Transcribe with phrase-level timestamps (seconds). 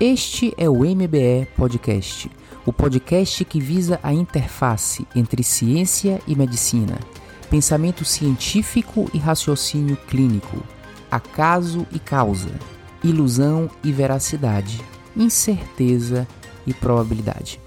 [0.00, 2.28] Este é o MBE Podcast,
[2.66, 6.98] o podcast que visa a interface entre ciência e medicina,
[7.48, 10.60] pensamento científico e raciocínio clínico,
[11.08, 12.50] acaso e causa,
[13.04, 14.82] ilusão e veracidade,
[15.16, 16.26] incerteza
[16.66, 17.60] e probabilidade.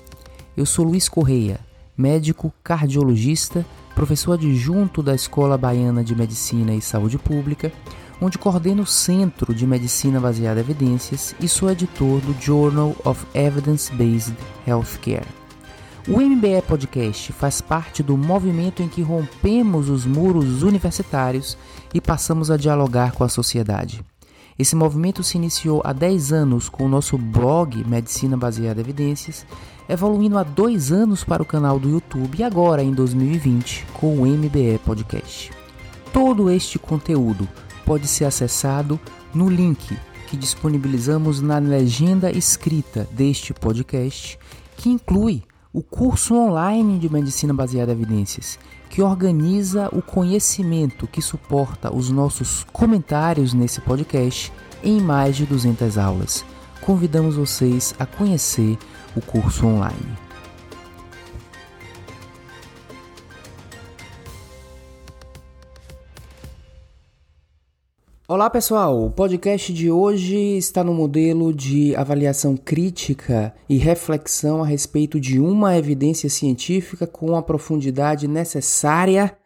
[0.55, 1.61] Eu sou Luiz Correia,
[1.97, 3.65] médico cardiologista,
[3.95, 7.71] professor adjunto da Escola Baiana de Medicina e Saúde Pública
[8.21, 13.25] onde coordeno o Centro de Medicina Baseada em Evidências e sou editor do Journal of
[13.33, 15.27] Evidence-Based Healthcare.
[16.07, 21.57] O MBE Podcast faz parte do movimento em que rompemos os muros universitários
[21.93, 24.03] e passamos a dialogar com a sociedade.
[24.57, 29.45] Esse movimento se iniciou há 10 anos com o nosso blog Medicina Baseada em Evidências,
[29.87, 34.25] evoluindo há dois anos para o canal do YouTube e agora, em 2020, com o
[34.25, 35.51] MBE Podcast.
[36.11, 37.47] Todo este conteúdo
[37.87, 38.99] pode ser acessado
[39.33, 39.97] no link
[40.27, 44.37] que disponibilizamos na legenda escrita deste podcast,
[44.75, 45.41] que inclui
[45.71, 52.09] o curso online de medicina baseada em evidências, que organiza o conhecimento que suporta os
[52.09, 54.51] nossos comentários nesse podcast
[54.83, 56.43] em mais de 200 aulas.
[56.81, 58.77] Convidamos vocês a conhecer
[59.15, 60.26] o curso online.
[68.29, 74.65] Olá pessoal, o podcast de hoje está no modelo de avaliação crítica e reflexão a
[74.65, 79.37] respeito de uma evidência científica com a profundidade necessária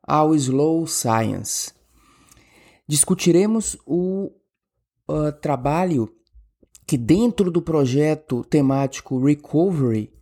[0.00, 1.72] ao slow science.
[2.86, 4.30] Discutiremos o
[5.10, 6.08] uh, trabalho
[6.86, 10.12] que, dentro do projeto temático Recovery,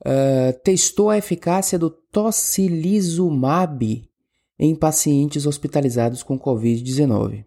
[0.00, 4.10] uh, testou a eficácia do tocilizumab
[4.64, 7.44] em pacientes hospitalizados com Covid-19.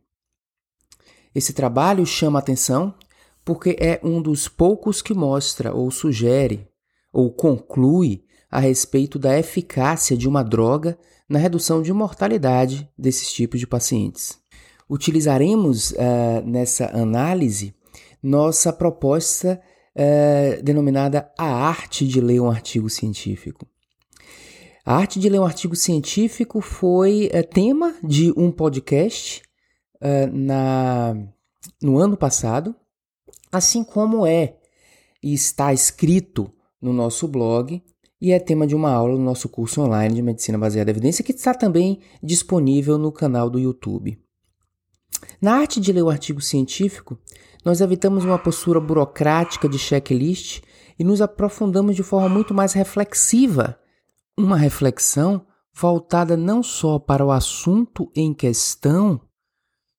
[1.34, 2.94] Esse trabalho chama atenção
[3.46, 6.68] porque é um dos poucos que mostra ou sugere
[7.14, 10.98] ou conclui a respeito da eficácia de uma droga
[11.30, 14.38] na redução de mortalidade desses tipos de pacientes.
[14.90, 17.74] Utilizaremos uh, nessa análise
[18.22, 19.62] nossa proposta
[19.96, 23.66] uh, denominada A Arte de Ler um Artigo Científico.
[24.85, 29.41] A arte de ler um artigo científico foi é, tema de um podcast
[30.00, 31.18] é, na,
[31.81, 32.75] no ano passado,
[33.51, 34.57] assim como é
[35.24, 37.81] e está escrito no nosso blog
[38.22, 41.24] e é tema de uma aula no nosso curso online de medicina baseada em evidência
[41.24, 44.19] que está também disponível no canal do YouTube.
[45.41, 47.18] Na arte de ler um artigo científico,
[47.66, 50.62] nós evitamos uma postura burocrática de checklist
[51.00, 53.79] e nos aprofundamos de forma muito mais reflexiva
[54.38, 59.19] uma reflexão voltada não só para o assunto em questão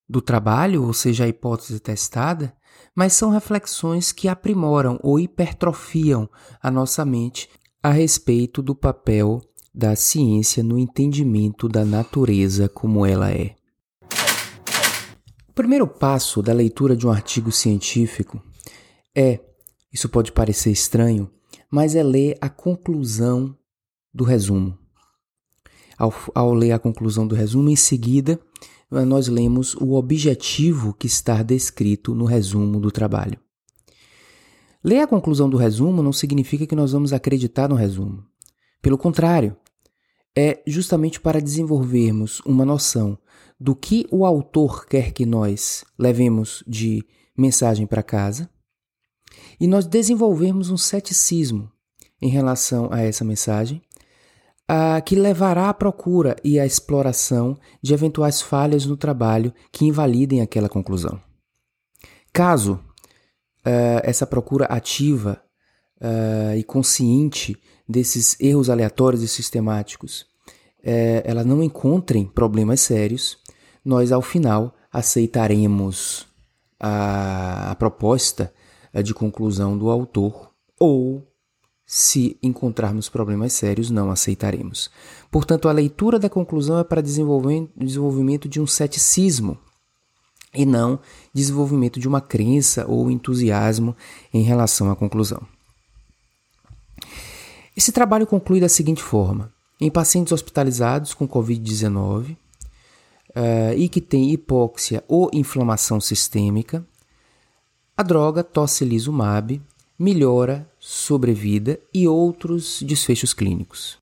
[0.08, 2.54] do trabalho, ou seja, a hipótese testada,
[2.94, 6.28] mas são reflexões que aprimoram ou hipertrofiam
[6.62, 7.48] a nossa mente
[7.82, 9.40] a respeito do papel
[9.74, 13.54] da ciência no entendimento da natureza como ela é.
[15.48, 18.42] O primeiro passo da leitura de um artigo científico
[19.14, 19.40] é,
[19.92, 21.30] isso pode parecer estranho,
[21.70, 23.56] mas é ler a conclusão
[24.16, 24.78] do resumo.
[25.98, 28.40] Ao, ao ler a conclusão do resumo, em seguida,
[28.90, 33.38] nós lemos o objetivo que está descrito no resumo do trabalho.
[34.82, 38.24] Ler a conclusão do resumo não significa que nós vamos acreditar no resumo.
[38.80, 39.54] Pelo contrário,
[40.34, 43.18] é justamente para desenvolvermos uma noção
[43.60, 47.04] do que o autor quer que nós levemos de
[47.36, 48.48] mensagem para casa
[49.60, 51.70] e nós desenvolvermos um ceticismo
[52.20, 53.82] em relação a essa mensagem
[54.70, 60.40] uh, que levará à procura e à exploração de eventuais falhas no trabalho que invalidem
[60.40, 61.20] aquela conclusão.
[62.32, 65.40] Caso uh, essa procura ativa
[66.00, 67.56] uh, e consciente
[67.88, 70.26] desses erros aleatórios e sistemáticos
[70.88, 73.38] eh, ela não encontrem problemas sérios,
[73.84, 76.28] nós ao final aceitaremos
[76.78, 78.54] a, a proposta
[78.92, 81.25] eh, de conclusão do autor ou
[81.86, 84.90] se encontrarmos problemas sérios, não aceitaremos.
[85.30, 89.56] Portanto, a leitura da conclusão é para desenvolvimento de um ceticismo
[90.52, 90.98] e não
[91.32, 93.94] desenvolvimento de uma crença ou entusiasmo
[94.34, 95.40] em relação à conclusão.
[97.76, 102.36] Esse trabalho conclui da seguinte forma: em pacientes hospitalizados com Covid-19 uh,
[103.34, 106.84] eh, e que têm hipóxia ou inflamação sistêmica,
[107.96, 109.60] a droga tocilizumab
[109.98, 113.98] melhora sobrevida e outros desfechos clínicos.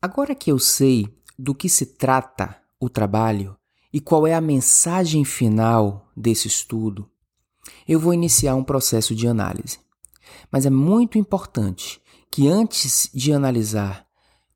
[0.00, 3.56] Agora que eu sei do que se trata o trabalho
[3.92, 7.08] e qual é a mensagem final desse estudo,
[7.86, 9.78] eu vou iniciar um processo de análise.
[10.50, 14.04] Mas é muito importante que antes de analisar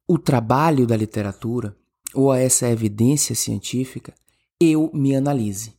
[0.08, 1.76] o trabalho da literatura
[2.14, 4.12] ou essa evidência científica,
[4.60, 5.72] eu me analise.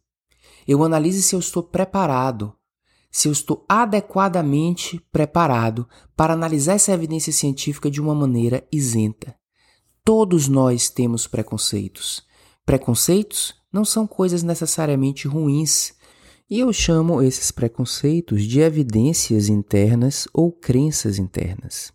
[0.65, 2.56] Eu analise se eu estou preparado,
[3.17, 9.33] se eu estou adequadamente preparado para analisar essa evidência científica de uma maneira isenta.
[10.05, 12.23] Todos nós temos preconceitos.
[12.63, 15.95] Preconceitos não são coisas necessariamente ruins,
[16.47, 21.91] e eu chamo esses preconceitos de evidências internas ou crenças internas.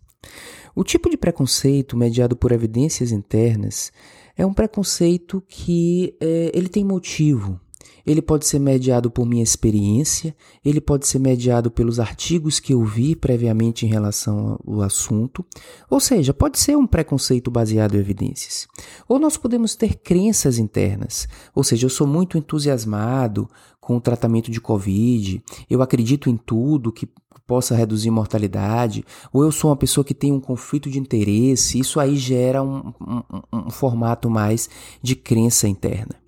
[0.75, 3.93] O tipo de preconceito mediado por evidências internas
[4.35, 7.61] é um preconceito que é, ele tem motivo,
[8.05, 12.83] ele pode ser mediado por minha experiência, ele pode ser mediado pelos artigos que eu
[12.83, 15.45] vi previamente em relação ao assunto,
[15.89, 18.67] ou seja, pode ser um preconceito baseado em evidências.
[19.07, 23.47] Ou nós podemos ter crenças internas, ou seja, eu sou muito entusiasmado
[23.79, 27.07] com o tratamento de Covid, eu acredito em tudo que
[27.45, 31.99] possa reduzir mortalidade, ou eu sou uma pessoa que tem um conflito de interesse, isso
[31.99, 33.23] aí gera um, um,
[33.67, 34.69] um formato mais
[35.01, 36.22] de crença interna.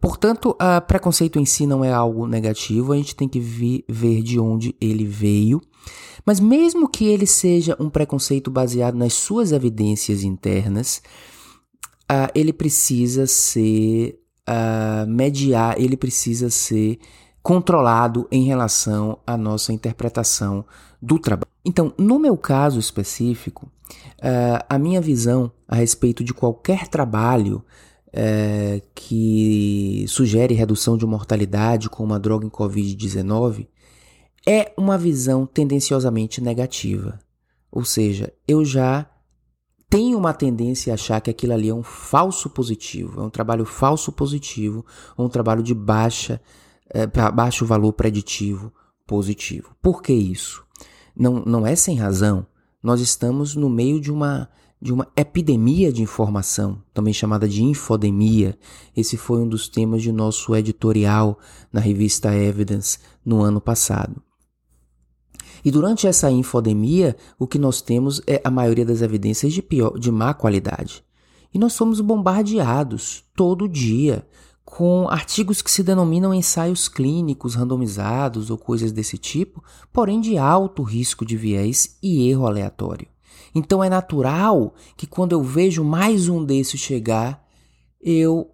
[0.00, 4.22] Portanto, a preconceito em si não é algo negativo, a gente tem que vi, ver
[4.22, 5.60] de onde ele veio.
[6.24, 11.02] Mas mesmo que ele seja um preconceito baseado nas suas evidências internas,
[12.10, 16.98] uh, ele precisa ser uh, mediar, ele precisa ser
[17.42, 20.64] controlado em relação à nossa interpretação
[21.00, 21.50] do trabalho.
[21.64, 23.70] Então, no meu caso específico,
[24.68, 27.64] a minha visão a respeito de qualquer trabalho
[28.12, 33.66] é, que sugere redução de mortalidade com uma droga em Covid-19
[34.46, 37.18] é uma visão tendenciosamente negativa.
[37.70, 39.06] Ou seja, eu já
[39.90, 43.64] tenho uma tendência a achar que aquilo ali é um falso positivo, é um trabalho
[43.64, 44.84] falso positivo,
[45.18, 46.40] um trabalho de baixa,
[46.90, 48.72] é, baixo valor preditivo
[49.06, 49.74] positivo.
[49.82, 50.64] Por que isso?
[51.16, 52.46] Não, não é sem razão.
[52.82, 54.48] Nós estamos no meio de uma
[54.80, 58.56] de uma epidemia de informação, também chamada de infodemia.
[58.96, 61.38] Esse foi um dos temas de nosso editorial
[61.72, 64.22] na revista Evidence no ano passado.
[65.64, 69.98] E durante essa infodemia, o que nós temos é a maioria das evidências de, pior,
[69.98, 71.04] de má qualidade.
[71.52, 74.26] E nós somos bombardeados todo dia
[74.64, 80.82] com artigos que se denominam ensaios clínicos randomizados ou coisas desse tipo, porém de alto
[80.82, 83.08] risco de viés e erro aleatório.
[83.54, 87.44] Então é natural que quando eu vejo mais um desses chegar,
[88.00, 88.50] eu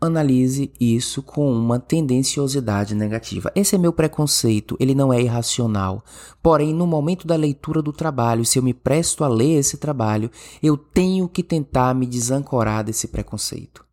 [0.00, 3.50] analise isso com uma tendenciosidade negativa.
[3.54, 6.04] Esse é meu preconceito, ele não é irracional.
[6.40, 10.30] Porém, no momento da leitura do trabalho, se eu me presto a ler esse trabalho,
[10.62, 13.87] eu tenho que tentar me desancorar desse preconceito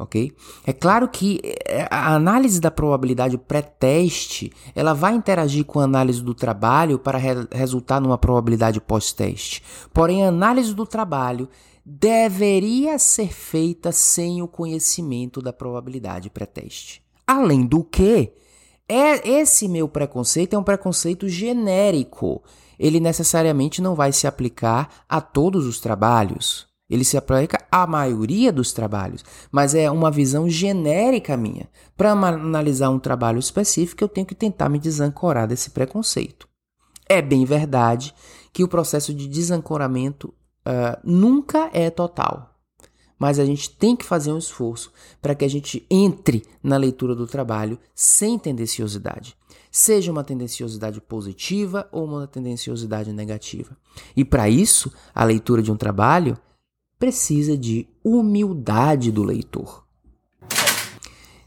[0.00, 0.32] ok?
[0.66, 6.22] É claro que eh, a análise da probabilidade pré-teste, ela vai interagir com a análise
[6.22, 9.62] do trabalho para re resultar numa probabilidade pós-teste.
[9.92, 11.48] Porém, a análise do trabalho
[11.84, 17.02] deveria ser feita sem o conhecimento da probabilidade pré-teste.
[17.26, 18.32] Além do que,
[18.88, 22.42] é esse meu preconceito é um preconceito genérico.
[22.78, 26.69] Ele necessariamente não vai se aplicar a todos os trabalhos.
[26.90, 31.68] Ele se aplica à maioria dos trabalhos, mas é uma visão genérica minha.
[31.96, 36.48] Para analisar um trabalho específico, eu tenho que tentar me desancorar desse preconceito.
[37.08, 38.14] É bem verdade
[38.52, 40.34] que o processo de desancoramento
[40.66, 42.58] uh, nunca é total,
[43.18, 44.92] mas a gente tem que fazer um esforço
[45.22, 49.36] para que a gente entre na leitura do trabalho sem tendenciosidade
[49.70, 53.76] seja uma tendenciosidade positiva ou uma tendenciosidade negativa.
[54.16, 56.36] E para isso, a leitura de um trabalho
[57.00, 59.84] precisa de humildade do leitor.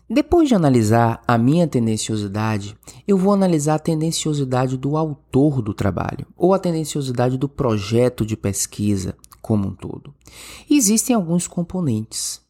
[0.10, 2.75] Depois de analisar a minha tendenciosidade,
[3.07, 8.36] eu vou analisar a tendenciosidade do autor do trabalho ou a tendenciosidade do projeto de
[8.36, 10.13] pesquisa como um todo.
[10.69, 12.41] existem alguns componentes.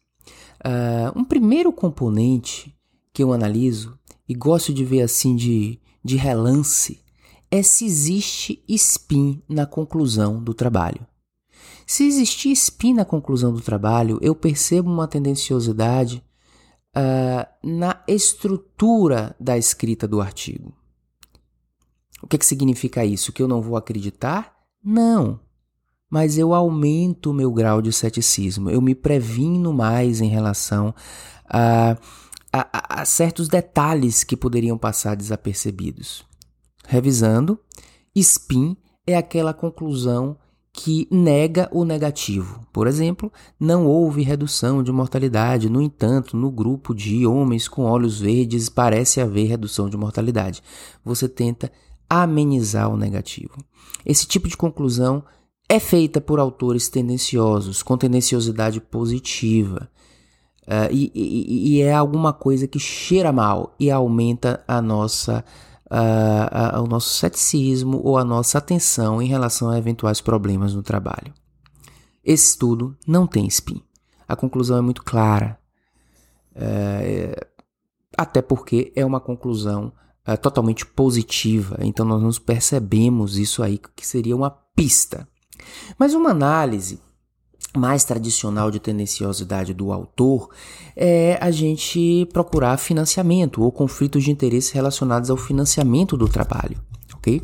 [0.64, 2.74] Uh, um primeiro componente
[3.12, 7.00] que eu analiso e gosto de ver assim de, de relance
[7.50, 11.06] é se existe spin na conclusão do trabalho.
[11.86, 16.22] Se existir spin na conclusão do trabalho, eu percebo uma tendenciosidade
[16.96, 20.72] uh, na estrutura da escrita do artigo.
[22.22, 23.32] O que, que significa isso?
[23.32, 24.56] Que eu não vou acreditar?
[24.82, 25.38] Não.
[26.08, 30.94] Mas eu aumento o meu grau de ceticismo, eu me previno mais em relação
[31.46, 31.96] a,
[32.52, 36.24] a, a certos detalhes que poderiam passar desapercebidos.
[36.86, 37.58] Revisando,
[38.14, 38.76] spin
[39.06, 40.36] é aquela conclusão
[40.76, 42.66] que nega o negativo.
[42.72, 48.20] Por exemplo, não houve redução de mortalidade, no entanto, no grupo de homens com olhos
[48.20, 50.60] verdes parece haver redução de mortalidade.
[51.04, 51.70] Você tenta
[52.10, 53.56] amenizar o negativo.
[54.04, 55.22] Esse tipo de conclusão
[55.68, 59.88] é feita por autores tendenciosos, com tendenciosidade positiva.
[60.62, 65.44] Uh, e, e, e, é alguma coisa que cheira mal e aumenta a nossa
[65.90, 71.32] uh, o nosso ceticismo ou a nossa atenção em relação a eventuais problemas no trabalho.
[72.24, 73.82] Esse estudo não tem spin.
[74.26, 75.58] A conclusão é muito clara.
[76.56, 77.54] Uh,
[78.16, 79.92] até porque é uma conclusão
[80.26, 81.76] uh, totalmente positiva.
[81.80, 85.28] Então nós não percebemos isso aí que seria uma pista.
[85.98, 87.00] Mas uma análise
[87.76, 90.50] mais tradicional de tendenciosidade do autor
[90.94, 96.80] é a gente procurar financiamento ou conflitos de interesse relacionados ao financiamento do trabalho,
[97.14, 97.42] ok?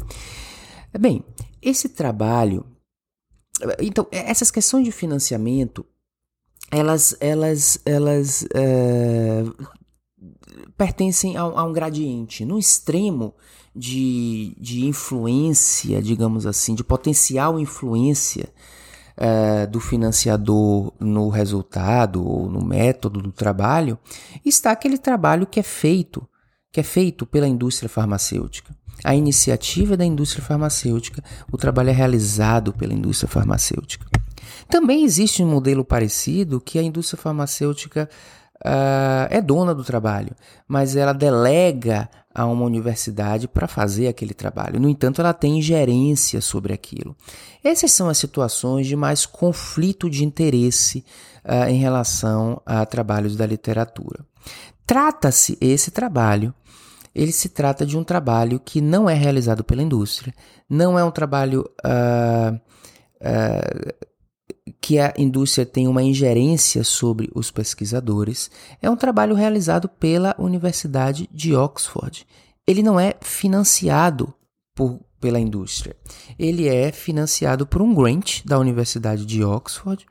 [0.99, 1.25] Bem,
[1.61, 2.65] esse trabalho,
[3.81, 5.85] então essas questões de financiamento,
[6.71, 9.45] elas, elas, elas é,
[10.77, 12.45] pertencem a, a um gradiente.
[12.45, 13.35] No extremo
[13.75, 18.49] de, de influência, digamos assim, de potencial influência
[19.21, 23.99] é, do financiador no resultado ou no método do trabalho,
[24.43, 26.27] está aquele trabalho que é feito,
[26.73, 28.75] que é feito pela indústria farmacêutica.
[29.05, 31.23] A iniciativa é da indústria farmacêutica,
[31.53, 34.07] o trabalho é realizado pela indústria farmacêutica.
[34.71, 38.09] Também existe um modelo parecido que a indústria farmacêutica
[38.65, 40.35] uh, é dona do trabalho,
[40.67, 44.81] mas ela delega a uma universidade para fazer aquele trabalho.
[44.81, 47.17] No entanto, ela tem ingerência sobre aquilo.
[47.63, 51.05] Essas são as situações de mais conflito de interesse
[51.45, 54.25] uh, em relação a trabalhos da literatura.
[54.87, 56.55] Trata-se esse trabalho
[57.15, 60.33] ele se trata de um trabalho que não é realizado pela indústria,
[60.69, 64.07] não é um trabalho uh, uh,
[64.81, 71.29] que a indústria tem uma ingerência sobre os pesquisadores, é um trabalho realizado pela Universidade
[71.33, 72.27] de Oxford.
[72.67, 74.33] Ele não é financiado
[74.75, 75.95] por, pela indústria.
[76.39, 80.07] Ele é financiado por um grant da Universidade de Oxford,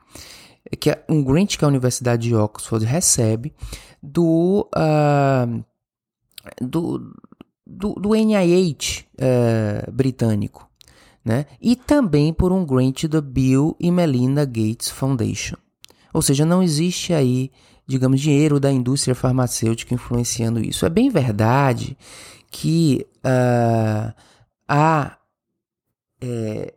[0.78, 3.52] que é um grant que a Universidade de Oxford recebe
[4.00, 5.64] do, uh,
[6.60, 7.12] do,
[7.66, 10.69] do, do NIH uh, eh, britânico
[11.24, 11.46] né?
[11.60, 15.56] e também por um grant da Bill e Melinda Gates Foundation.
[16.12, 17.50] Ou seja, não existe aí,
[17.86, 20.84] digamos, dinheiro da indústria farmacêutica influenciando isso.
[20.84, 21.96] É bem verdade
[22.50, 24.12] que uh,
[24.68, 25.16] a,
[26.20, 26.72] é,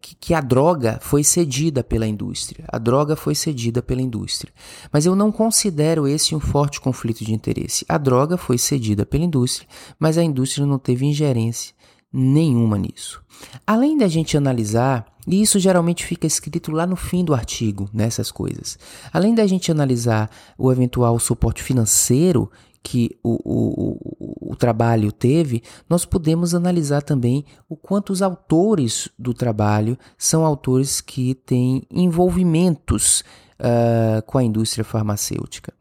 [0.00, 2.64] que, que a droga foi cedida pela indústria.
[2.68, 4.52] A droga foi cedida pela indústria.
[4.92, 7.84] Mas eu não considero esse um forte conflito de interesse.
[7.88, 11.73] A droga foi cedida pela indústria, mas a indústria não teve ingerência
[12.16, 13.20] nenhuma nisso.
[13.66, 18.30] Além da gente analisar, e isso geralmente fica escrito lá no fim do artigo, nessas
[18.30, 18.78] coisas.
[19.12, 22.48] Além da gente analisar o eventual suporte financeiro
[22.84, 29.08] que o, o, o, o, trabalho teve, nós podemos analisar também o quanto os autores
[29.18, 33.24] do trabalho são autores que têm envolvimentos
[33.58, 35.72] uh, com a indústria farmacêutica.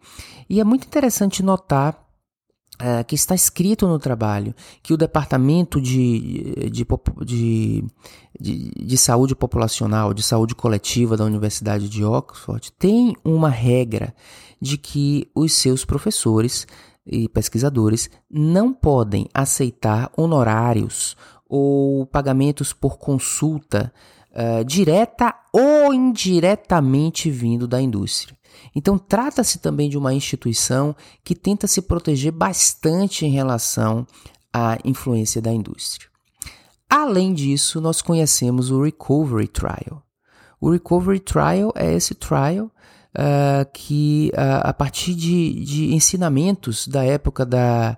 [0.50, 2.03] E é muito interessante notar
[2.80, 6.86] é, que está escrito no trabalho que o Departamento de, de,
[7.24, 7.86] de,
[8.39, 14.13] de, de Saúde Populacional, de Saúde Coletiva da Universidade de Oxford tem uma regra
[14.60, 16.65] de que os seus professores
[17.06, 21.15] e pesquisadores não podem aceitar honorários
[21.48, 23.94] ou pagamentos por consulta
[24.34, 28.38] uh, direta ou indiretamente vindo da indústria.
[28.75, 34.06] Então, trata-se também de uma instituição que tenta se proteger bastante em relação
[34.52, 36.08] à influência da indústria.
[36.90, 40.04] Além disso, nós conhecemos o Recovery Trial.
[40.62, 47.04] O Recovery Trial é esse trial uh, que, uh, a partir de, de, ensinamentos da
[47.04, 47.98] época da,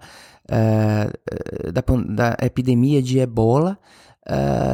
[0.50, 3.77] uh, da, da, epidemia de ebola,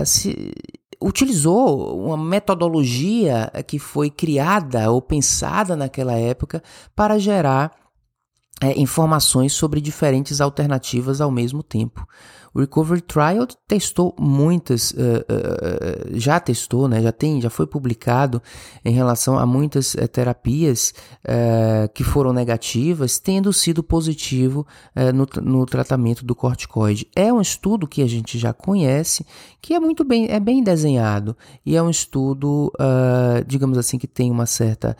[0.06, 0.54] se,
[1.02, 6.62] utilizou uma metodologia que foi criada ou pensada naquela época
[6.96, 7.72] para gerar
[8.62, 12.08] é, informações sobre diferentes alternativas ao mesmo tempo.
[12.54, 18.42] O Recovery Trial testou muitas, uh, uh, já testou, né, já tem, já foi publicado
[18.84, 20.94] em relação a muitas uh, terapias
[21.94, 24.66] que foram negativas, tendo sido positivo
[25.14, 27.08] no, no tratamento do corticoide.
[27.16, 29.26] É um estudo que a gente já conhece,
[29.62, 32.72] que é muito bem, é bem desenhado e é um estudo,
[33.46, 34.98] digamos assim, que tem uma certa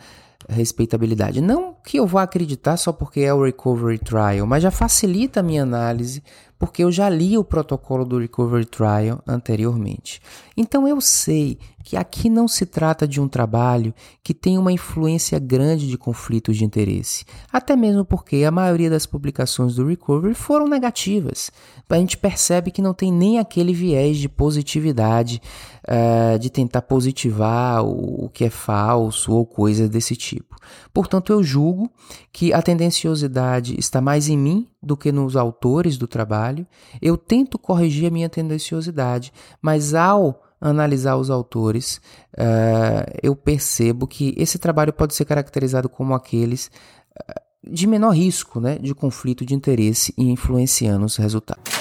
[0.48, 1.40] respeitabilidade.
[1.40, 5.42] Não que eu vá acreditar só porque é o Recovery Trial, mas já facilita a
[5.42, 6.22] minha análise
[6.62, 10.22] porque eu já li o protocolo do Recovery Trial anteriormente.
[10.62, 13.92] Então eu sei que aqui não se trata de um trabalho
[14.22, 19.04] que tem uma influência grande de conflitos de interesse, até mesmo porque a maioria das
[19.04, 21.50] publicações do Recovery foram negativas.
[21.90, 25.42] A gente percebe que não tem nem aquele viés de positividade,
[25.88, 30.56] uh, de tentar positivar o, o que é falso ou coisas desse tipo.
[30.94, 31.90] Portanto, eu julgo
[32.32, 36.66] que a tendenciosidade está mais em mim do que nos autores do trabalho.
[37.00, 42.00] Eu tento corrigir a minha tendenciosidade, mas ao analisar os autores,
[42.38, 46.70] uh, eu percebo que esse trabalho pode ser caracterizado como aqueles
[47.18, 51.72] uh, de menor risco né, de conflito de interesse e influenciando os resultados.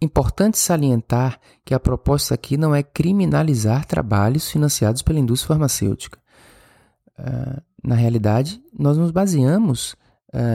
[0.00, 6.18] Importante salientar que a proposta aqui não é criminalizar trabalhos financiados pela indústria farmacêutica.
[7.18, 9.94] Uh, na realidade, nós nos baseamos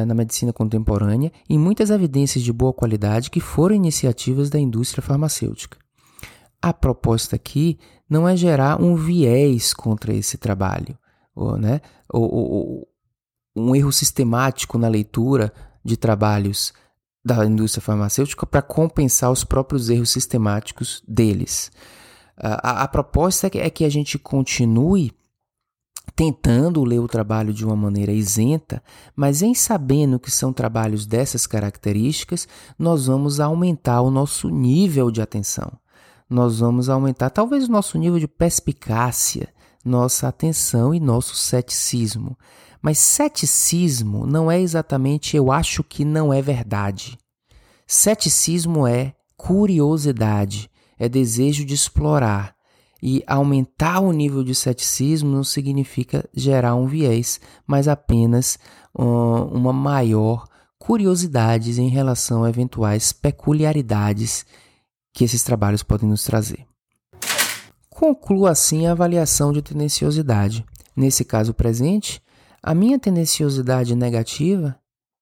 [0.06, 5.78] na medicina contemporânea em muitas evidências de boa qualidade que foram iniciativas da indústria farmacêutica.
[6.62, 10.98] A proposta aqui não é gerar um viés contra esse trabalho,
[11.34, 11.80] ou, né?
[12.10, 12.88] ou, ou,
[13.56, 16.74] um erro sistemático na leitura de trabalhos
[17.24, 21.72] da indústria farmacêutica para compensar os próprios erros sistemáticos deles.
[22.36, 25.12] A, a, a proposta é é que a gente continue
[26.16, 28.84] tentando ler o trabalho de uma maneira isenta,
[29.16, 32.48] mas em sabendo que são trabalhos dessas características,
[32.78, 35.72] nós vamos aumentar o nosso nível de atenção
[36.30, 39.50] nós vamos aumentar talvez o nosso nível de perspicácia,
[39.84, 42.38] nossa atenção e nosso ceticismo.
[42.82, 47.18] Mas ceticismo não é exatamente eu acho que não é verdade.
[47.88, 52.56] Ceticismo é curiosidade, é desejo de explorar.
[53.02, 58.60] E aumentar o nível de ceticismo não significa gerar um viés, mas apenas
[58.94, 60.46] uma maior
[60.78, 64.46] curiosidade em relação a eventuais peculiaridades
[65.20, 66.66] que esses trabalhos podem nos trazer.
[67.90, 70.66] Concluo assim a avaliação de tendenciosidade.
[70.96, 72.24] Nesse caso presente,
[72.64, 74.80] a minha tendenciosidade negativa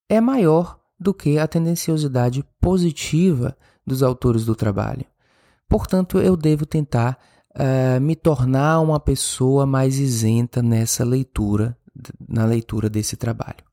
[0.08, 5.04] é maior do que a tendenciosidade positiva dos autores do trabalho.
[5.68, 7.18] Portanto, eu devo tentar
[7.56, 11.75] uh, me tornar uma pessoa mais isenta nessa leitura,
[12.29, 13.66] na leitura desse trabalho.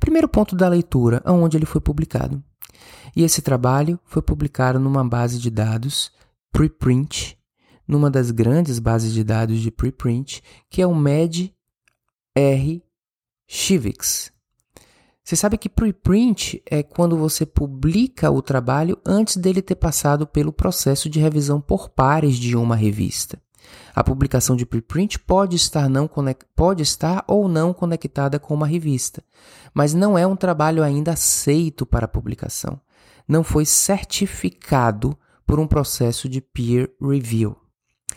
[0.00, 2.42] Primeiro ponto da leitura, aonde ele foi publicado.
[3.14, 6.10] E esse trabalho foi publicado numa base de dados
[6.52, 7.38] preprint,
[7.86, 11.54] numa das grandes bases de dados de preprint, que é o MED
[12.34, 12.82] R
[13.46, 14.32] Civics.
[15.24, 20.52] Você sabe que preprint é quando você publica o trabalho antes dele ter passado pelo
[20.52, 23.38] processo de revisão por pares de uma revista.
[23.94, 26.08] A publicação de preprint pode estar, não
[26.56, 29.22] pode estar ou não conectada com uma revista,
[29.74, 32.80] mas não é um trabalho ainda aceito para publicação
[33.28, 37.56] não foi certificado por um processo de peer review.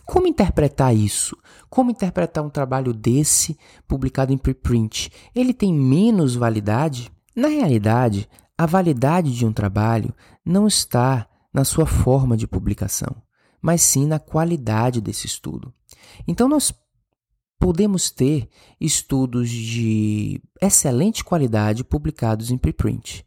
[0.05, 1.37] Como interpretar isso?
[1.69, 5.11] Como interpretar um trabalho desse publicado em preprint?
[5.35, 7.11] Ele tem menos validade?
[7.35, 10.13] Na realidade, a validade de um trabalho
[10.45, 13.15] não está na sua forma de publicação,
[13.61, 15.73] mas sim na qualidade desse estudo.
[16.27, 16.73] Então, nós
[17.59, 23.25] podemos ter estudos de excelente qualidade publicados em preprint.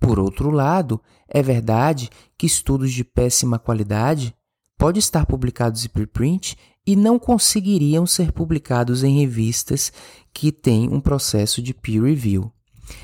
[0.00, 4.34] Por outro lado, é verdade que estudos de péssima qualidade
[4.78, 9.92] podem estar publicados em preprint e não conseguiriam ser publicados em revistas
[10.32, 12.50] que têm um processo de peer review.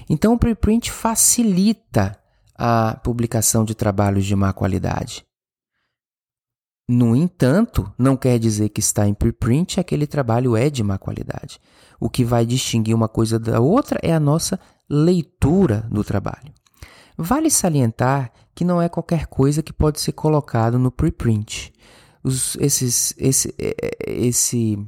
[0.08, 2.18] Então, o preprint facilita
[2.54, 5.24] a publicação de trabalhos de má qualidade.
[6.88, 11.60] No entanto, não quer dizer que está em preprint aquele trabalho é de má qualidade.
[12.00, 16.54] O que vai distinguir uma coisa da outra é a nossa leitura do trabalho.
[17.16, 21.72] Vale salientar que não é qualquer coisa que pode ser colocado no preprint.
[22.22, 24.78] Os, esses, esse, é, é, esse,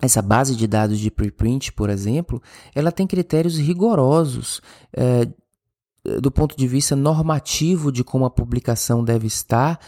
[0.00, 2.42] essa base de dados de preprint, por exemplo,
[2.74, 4.60] ela tem critérios rigorosos
[4.92, 5.26] é,
[6.20, 9.78] do ponto de vista normativo de como a publicação deve estar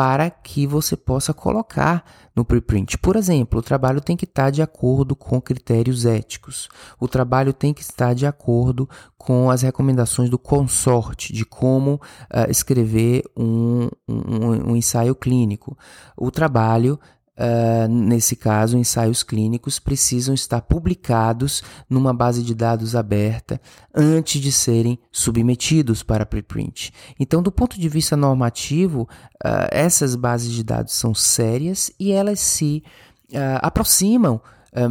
[0.00, 2.02] para que você possa colocar
[2.34, 2.96] no preprint.
[2.96, 6.70] Por exemplo, o trabalho tem que estar de acordo com critérios éticos.
[6.98, 12.50] O trabalho tem que estar de acordo com as recomendações do consorte de como uh,
[12.50, 15.76] escrever um, um, um ensaio clínico.
[16.16, 16.98] O trabalho
[17.40, 23.58] Uh, nesse caso, ensaios clínicos precisam estar publicados numa base de dados aberta
[23.94, 26.92] antes de serem submetidos para preprint.
[27.18, 29.08] Então, do ponto de vista normativo,
[29.42, 32.84] uh, essas bases de dados são sérias e elas se
[33.32, 34.40] uh, aproximam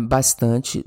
[0.09, 0.83] bastante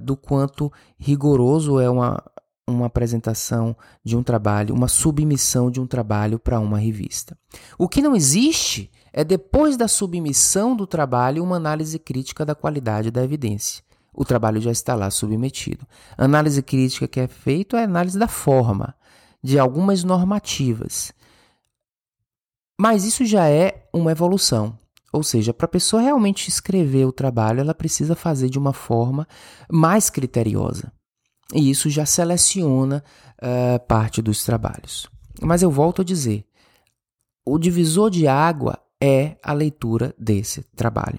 [0.00, 2.18] do quanto rigoroso é uma
[2.66, 7.38] uma apresentação de um trabalho, uma submissão de um trabalho para uma revista.
[7.78, 13.10] O que não existe é depois da submissão do trabalho uma análise crítica da qualidade
[13.10, 13.82] da evidência.
[14.12, 15.86] O trabalho já está lá submetido.
[16.18, 18.94] A análise crítica que é feita é a análise da forma,
[19.42, 21.14] de algumas normativas.
[22.78, 24.78] Mas isso já é uma evolução.
[25.10, 29.26] Ou seja, para a pessoa realmente escrever o trabalho, ela precisa fazer de uma forma
[29.72, 30.92] mais criteriosa.
[31.54, 33.02] E isso já seleciona
[33.38, 35.08] uh, parte dos trabalhos.
[35.40, 36.44] Mas eu volto a dizer:
[37.46, 41.18] o divisor de água é a leitura desse trabalho.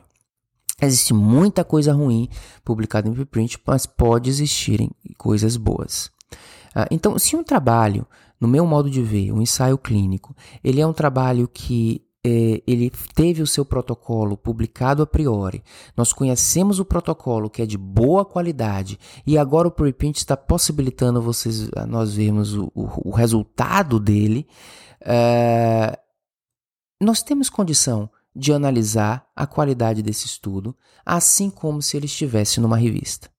[0.82, 2.30] Existe muita coisa ruim
[2.63, 6.12] publicada em preprint, mas pode existirem coisas boas.
[6.76, 8.06] Uh, então, se um trabalho,
[8.40, 12.92] no meu modo de ver, um ensaio clínico, ele é um trabalho que é, ele
[13.16, 15.63] teve o seu protocolo publicado a priori,
[15.96, 21.22] nós conhecemos o protocolo que é de boa qualidade e agora o preprint está possibilitando
[21.22, 24.46] vocês, nós vermos o, o, o resultado dele,
[25.00, 25.98] é,
[27.00, 32.78] nós temos condição de analisar a qualidade desse estudo, assim como se ele estivesse numa
[32.78, 33.30] revista.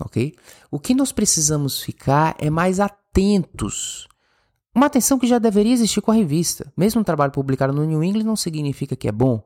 [0.00, 0.34] Ok?
[0.70, 4.08] O que nós precisamos ficar é mais atentos
[4.74, 6.72] uma atenção que já deveria existir com a revista.
[6.76, 9.42] Mesmo um trabalho publicado no New England não significa que é bom.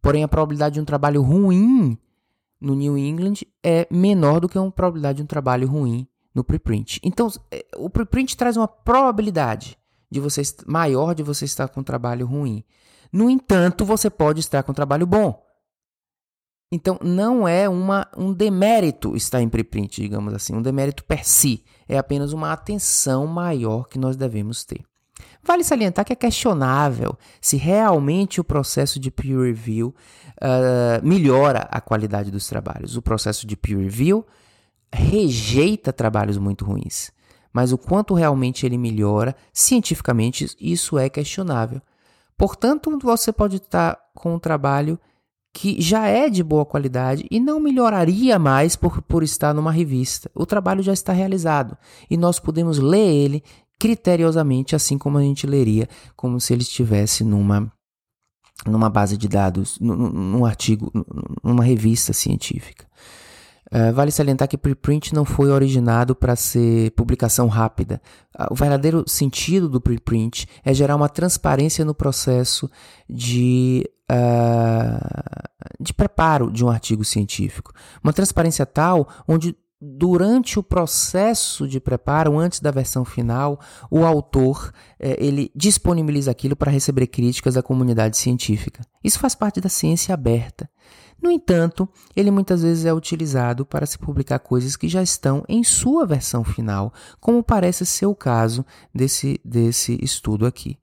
[0.00, 1.98] Porém, a probabilidade de um trabalho ruim
[2.60, 7.00] no New England é menor do que a probabilidade de um trabalho ruim no preprint.
[7.02, 9.77] Então, é, o preprint traz uma probabilidade
[10.10, 12.64] de você maior de você estar com um trabalho ruim.
[13.12, 15.42] No entanto, você pode estar com um trabalho bom.
[16.70, 21.64] Então, não é uma, um demérito estar em preprint, digamos assim, um demérito per si.
[21.88, 24.84] É apenas uma atenção maior que nós devemos ter.
[25.42, 29.94] Vale salientar que é questionável se realmente o processo de peer review
[30.42, 32.96] uh, melhora a qualidade dos trabalhos.
[32.96, 34.26] O processo de peer review
[34.92, 37.10] rejeita trabalhos muito ruins,
[37.58, 41.82] mas o quanto realmente ele melhora, cientificamente, isso é questionável.
[42.36, 44.96] Portanto, você pode estar com um trabalho
[45.52, 50.30] que já é de boa qualidade e não melhoraria mais por, por estar numa revista.
[50.36, 51.76] O trabalho já está realizado
[52.08, 53.42] e nós podemos ler ele
[53.76, 57.72] criteriosamente, assim como a gente leria, como se ele estivesse numa,
[58.64, 60.92] numa base de dados, num, num artigo,
[61.42, 62.87] numa revista científica.
[63.70, 68.00] Uh, vale salientar que preprint não foi originado para ser publicação rápida.
[68.38, 72.70] Uh, o verdadeiro sentido do preprint é gerar uma transparência no processo
[73.08, 77.72] de uh, de preparo de um artigo científico.
[78.02, 84.72] Uma transparência tal onde durante o processo de preparo, antes da versão final, o autor
[84.98, 88.82] eh, ele disponibiliza aquilo para receber críticas da comunidade científica.
[89.04, 90.68] Isso faz parte da ciência aberta.
[91.20, 95.64] No entanto, ele muitas vezes é utilizado para se publicar coisas que já estão em
[95.64, 100.78] sua versão final, como parece ser o caso desse, desse estudo aqui.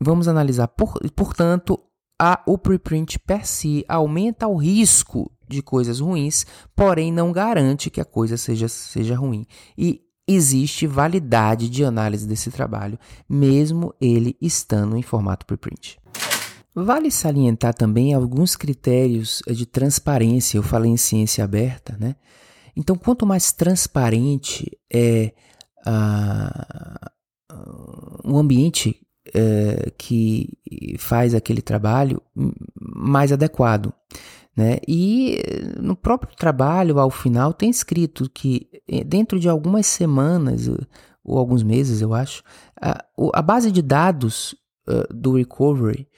[0.00, 1.78] Vamos analisar, por, portanto,
[2.18, 8.00] a, o preprint per si aumenta o risco de coisas ruins, porém não garante que
[8.00, 9.46] a coisa seja, seja ruim.
[9.76, 15.98] E existe validade de análise desse trabalho, mesmo ele estando em formato preprint.
[16.78, 20.58] Vale salientar também alguns critérios de transparência.
[20.58, 22.14] Eu falei em ciência aberta, né?
[22.76, 25.32] Então, quanto mais transparente é
[25.86, 27.10] uh,
[28.22, 30.52] o ambiente uh, que
[30.98, 32.20] faz aquele trabalho,
[32.78, 33.90] mais adequado.
[34.54, 34.78] Né?
[34.86, 35.40] E
[35.80, 40.68] no próprio trabalho, ao final, tem escrito que eh, dentro de algumas semanas
[41.22, 42.42] ou alguns meses, eu acho,
[42.80, 44.54] a, a base de dados
[44.88, 46.15] uh, do recovery eh,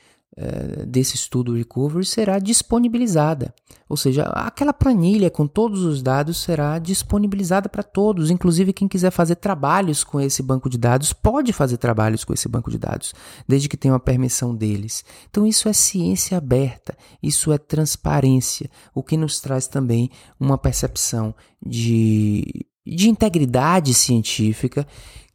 [0.87, 3.53] desse estudo recovery será disponibilizada.
[3.89, 9.11] Ou seja, aquela planilha com todos os dados será disponibilizada para todos, inclusive quem quiser
[9.11, 13.15] fazer trabalhos com esse banco de dados pode fazer trabalhos com esse banco de dados,
[13.49, 15.05] desde que tenha uma permissão deles.
[15.31, 21.35] Então isso é ciência aberta, isso é transparência, o que nos traz também uma percepção
[21.65, 22.45] de,
[22.87, 24.87] de integridade científica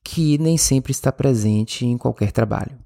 [0.03, 2.77] que nem sempre está presente em qualquer trabalho.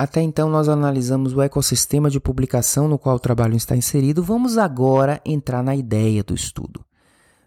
[0.00, 4.22] Até então, nós analisamos o ecossistema de publicação no qual o trabalho está inserido.
[4.22, 6.82] Vamos agora entrar na ideia do estudo.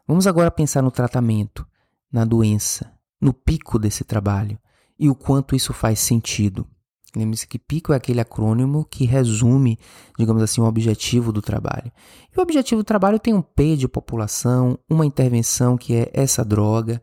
[0.07, 1.65] Vamos agora pensar no tratamento,
[2.11, 4.59] na doença, no pico desse trabalho
[4.99, 6.67] e o quanto isso faz sentido.
[7.15, 9.79] Lembre-se que PICO é aquele acrônimo que resume,
[10.15, 11.91] digamos assim, o objetivo do trabalho.
[12.31, 16.45] E o objetivo do trabalho tem um P de população, uma intervenção que é essa
[16.45, 17.01] droga,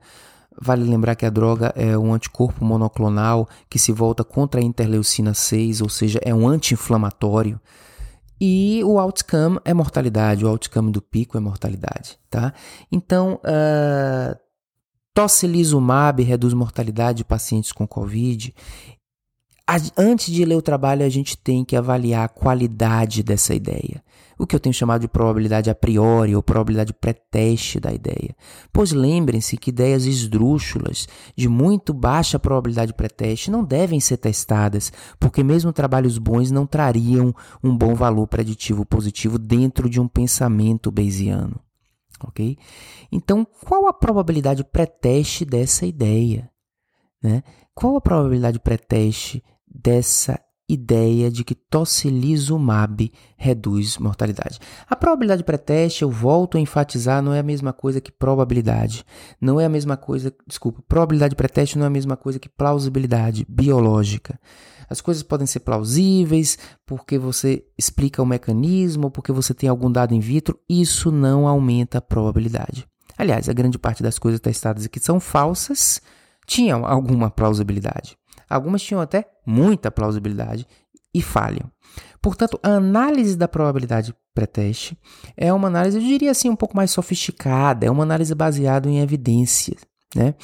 [0.61, 5.35] Vale lembrar que a droga é um anticorpo monoclonal que se volta contra a interleucina
[5.35, 7.61] 6, ou seja, é um anti-inflamatório.
[8.41, 12.55] E o outcome é mortalidade, o outcome do pico é mortalidade, tá?
[12.91, 14.35] Então, uh,
[15.13, 18.55] tocilizumab reduz mortalidade de pacientes com Covid,
[19.97, 24.03] antes de ler o trabalho, a gente tem que avaliar a qualidade dessa ideia.
[24.39, 28.35] O que eu tenho chamado de probabilidade a priori ou probabilidade pré-teste da ideia.
[28.73, 31.07] Pois lembrem-se que ideias esdrúxulas,
[31.37, 37.35] de muito baixa probabilidade pré-teste, não devem ser testadas, porque mesmo trabalhos bons não trariam
[37.63, 41.61] um bom valor preditivo positivo dentro de um pensamento bayesiano.
[42.25, 42.57] Ok?
[43.13, 46.51] Então, qual a probabilidade pré-teste dessa ideia?
[47.23, 47.43] Né?
[47.75, 50.41] Qual a probabilidade pré-teste dessa
[50.73, 54.59] ideia de que tocilizumab reduz mortalidade.
[54.89, 59.05] A probabilidade pré-teste, eu volto a enfatizar, não é a mesma coisa que probabilidade.
[59.41, 63.45] Não é a mesma coisa, desculpa, probabilidade pré-teste não é a mesma coisa que plausibilidade
[63.49, 64.39] biológica.
[64.89, 70.15] As coisas podem ser plausíveis porque você explica o mecanismo, porque você tem algum dado
[70.15, 72.87] in vitro, isso não aumenta a probabilidade.
[73.17, 76.01] Aliás, a grande parte das coisas testadas que são falsas
[76.47, 78.20] tinham alguma plausibilidade.
[78.51, 80.67] Algumas tinham até muita plausibilidade
[81.15, 81.71] e falham.
[82.21, 84.99] Portanto, a análise da probabilidade pré-teste
[85.37, 89.01] é uma análise, eu diria assim, um pouco mais sofisticada, é uma análise baseada em
[89.01, 89.81] evidências,
[90.15, 90.35] né?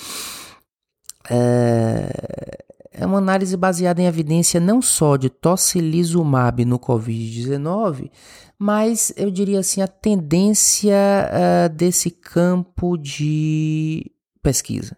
[1.28, 8.10] É, é uma análise baseada em evidência não só de tocilizumab no Covid-19,
[8.58, 14.10] mas eu diria assim, a tendência uh, desse campo de
[14.42, 14.96] pesquisa,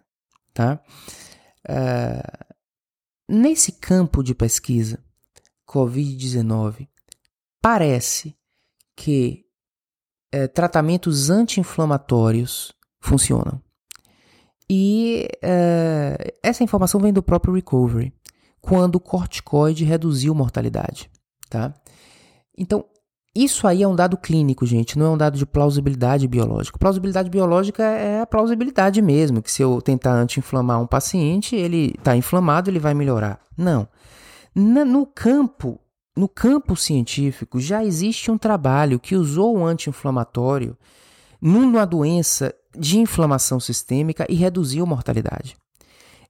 [0.53, 0.79] tá?
[1.67, 2.48] Uh,
[3.31, 4.97] Nesse campo de pesquisa,
[5.67, 6.87] Covid-19,
[7.61, 8.35] parece
[8.95, 9.45] que
[10.31, 13.61] é, tratamentos anti-inflamatórios funcionam.
[14.67, 18.11] E é, essa informação vem do próprio Recovery,
[18.59, 21.07] quando o corticoide reduziu mortalidade.
[21.51, 21.71] Tá?
[22.57, 22.83] Então,
[23.35, 26.79] isso aí é um dado clínico, gente, não é um dado de plausibilidade biológica.
[26.79, 32.15] Plausibilidade biológica é a plausibilidade mesmo, que se eu tentar anti-inflamar um paciente, ele está
[32.15, 33.39] inflamado, ele vai melhorar.
[33.55, 33.87] Não.
[34.55, 35.79] no campo,
[36.17, 40.75] no campo científico, já existe um trabalho que usou o anti-inflamatório
[41.39, 45.55] numa doença de inflamação sistêmica e reduziu mortalidade.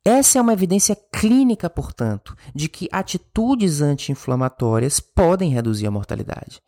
[0.04, 6.62] Essa é uma evidência clínica, portanto, de que atitudes anti-inflamatórias podem reduzir a mortalidade.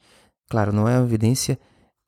[0.51, 1.57] Claro, não é uma evidência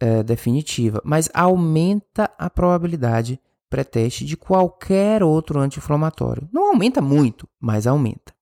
[0.01, 6.49] é, definitiva, mas aumenta a probabilidade pré-teste de qualquer outro anti-inflamatório.
[6.51, 8.33] Não aumenta muito, mas aumenta.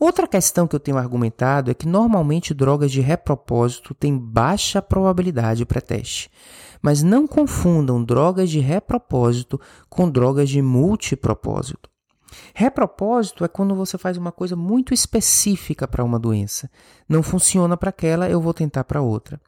[0.00, 5.66] Outra questão que eu tenho argumentado é que normalmente drogas de repropósito têm baixa probabilidade
[5.66, 6.30] pré-teste.
[6.80, 9.60] Mas não confundam drogas de repropósito
[9.90, 11.91] com drogas de multipropósito.
[12.54, 16.70] Repropósito é quando você faz uma coisa muito específica para uma doença.
[17.08, 19.40] Não funciona para aquela, eu vou tentar para outra.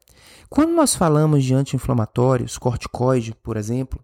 [0.49, 4.01] Quando nós falamos de anti-inflamatórios, corticoide, por exemplo,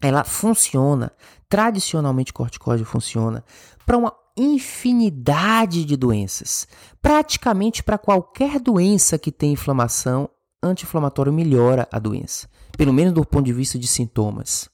[0.00, 1.12] ela funciona,
[1.48, 3.44] tradicionalmente corticoide funciona
[3.86, 6.66] para uma infinidade de doenças.
[7.00, 10.28] Praticamente para qualquer doença que tem inflamação,
[10.62, 14.68] anti-inflamatório melhora a doença, pelo menos do ponto de vista de sintomas.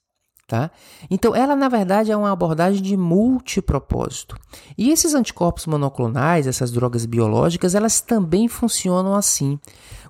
[0.50, 0.68] Tá?
[1.08, 4.36] Então, ela na verdade é uma abordagem de multipropósito.
[4.76, 9.60] E esses anticorpos monoclonais, essas drogas biológicas, elas também funcionam assim.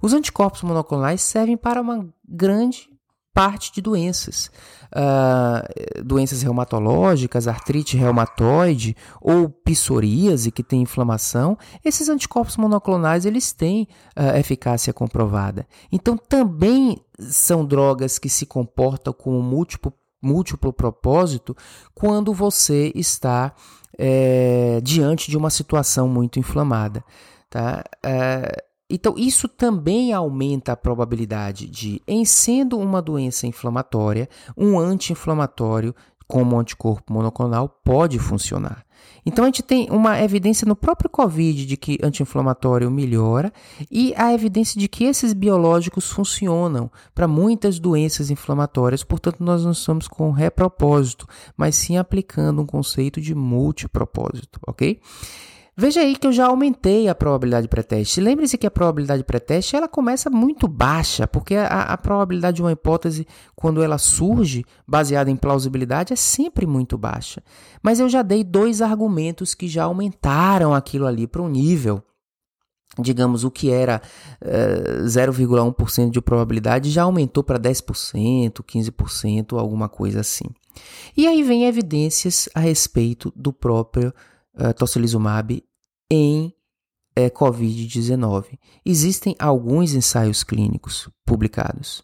[0.00, 2.88] Os anticorpos monoclonais servem para uma grande
[3.34, 4.50] parte de doenças.
[4.86, 13.86] Uh, doenças reumatológicas, artrite reumatoide ou psoríase que tem inflamação, esses anticorpos monoclonais eles têm
[14.18, 15.66] uh, eficácia comprovada.
[15.92, 21.56] Então também são drogas que se comportam como múltiplo múltiplo propósito
[21.94, 23.52] quando você está
[23.98, 27.04] é, diante de uma situação muito inflamada.
[27.48, 27.84] Tá?
[28.02, 35.94] É, então, isso também aumenta a probabilidade de, em sendo uma doença inflamatória, um anti-inflamatório
[36.26, 38.84] como anticorpo monoclonal pode funcionar.
[39.24, 43.52] Então a gente tem uma evidência no próprio COVID de que anti-inflamatório melhora
[43.90, 49.72] e a evidência de que esses biológicos funcionam para muitas doenças inflamatórias, portanto nós não
[49.72, 55.00] estamos com repropósito, mas sim aplicando um conceito de multipropósito, ok?
[55.80, 58.20] Veja aí que eu já aumentei a probabilidade pré-teste.
[58.20, 62.70] Lembre-se que a probabilidade pré-teste ela começa muito baixa, porque a, a, probabilidade de uma
[62.70, 67.42] hipótese, quando ela surge, baseada em plausibilidade, é sempre muito baixa.
[67.82, 72.02] Mas eu já dei dois argumentos que já aumentaram aquilo ali para um nível.
[72.98, 74.02] Digamos, o que era
[74.42, 80.44] uh, 0,1% de probabilidade já aumentou para 10%, 15%, alguma coisa assim.
[81.16, 84.12] E aí vem evidências a respeito do próprio
[84.58, 85.64] uh, tocilizumab
[86.10, 86.52] em
[87.14, 88.58] é, Covid-19.
[88.84, 92.02] Existem alguns ensaios clínicos publicados.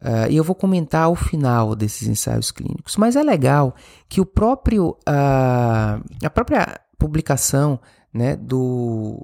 [0.00, 2.96] Uh, e eu vou comentar ao final desses ensaios clínicos.
[2.96, 3.74] Mas é legal
[4.08, 7.80] que o próprio, uh, a própria publicação
[8.12, 9.22] né, do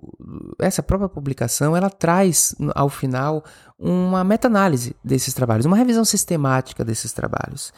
[0.61, 3.43] essa própria publicação ela traz ao final
[3.79, 7.73] uma meta-análise desses trabalhos, uma revisão sistemática desses trabalhos.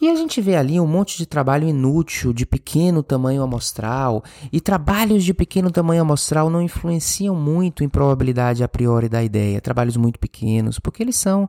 [0.00, 4.58] E a gente vê ali um monte de trabalho inútil, de pequeno tamanho amostral, e
[4.58, 9.98] trabalhos de pequeno tamanho amostral não influenciam muito em probabilidade a priori da ideia, trabalhos
[9.98, 11.48] muito pequenos, porque eles são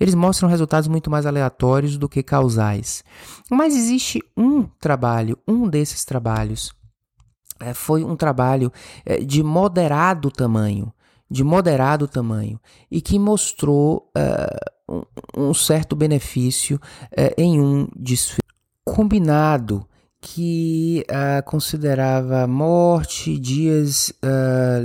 [0.00, 3.04] eles mostram resultados muito mais aleatórios do que causais.
[3.48, 6.74] Mas existe um trabalho, um desses trabalhos
[7.60, 8.72] é, foi um trabalho
[9.04, 10.92] é, de moderado tamanho,
[11.30, 12.60] de moderado tamanho,
[12.90, 14.72] e que mostrou uh,
[15.36, 16.76] um, certo benefício
[17.12, 18.42] uh, em um desfile
[18.84, 19.86] combinado
[20.20, 24.12] que uh, considerava morte, dias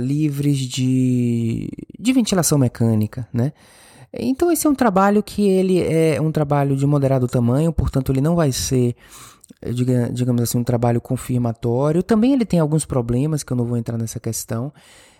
[0.00, 3.52] livres de, de ventilação mecânica, né?
[4.12, 8.22] Então esse é um trabalho que ele é um trabalho de moderado tamanho, portanto ele
[8.22, 8.96] não vai ser
[9.72, 12.02] digamos assim, um trabalho confirmatório.
[12.02, 14.72] Também ele tem alguns problemas que eu não vou entrar nessa questão,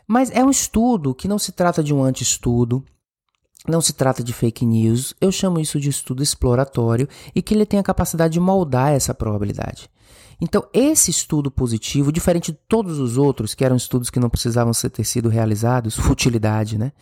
[0.07, 2.85] mas é um estudo que não se trata de um anti-estudo,
[3.67, 7.67] não se trata de fake news, eu chamo isso de estudo exploratório e que ele
[7.67, 9.91] tem a capacidade de moldar essa probabilidade.
[10.41, 14.73] Então, esse estudo positivo, diferente de todos os outros, que eram estudos que não precisavam
[14.73, 16.93] ter sido realizados, futilidade, né?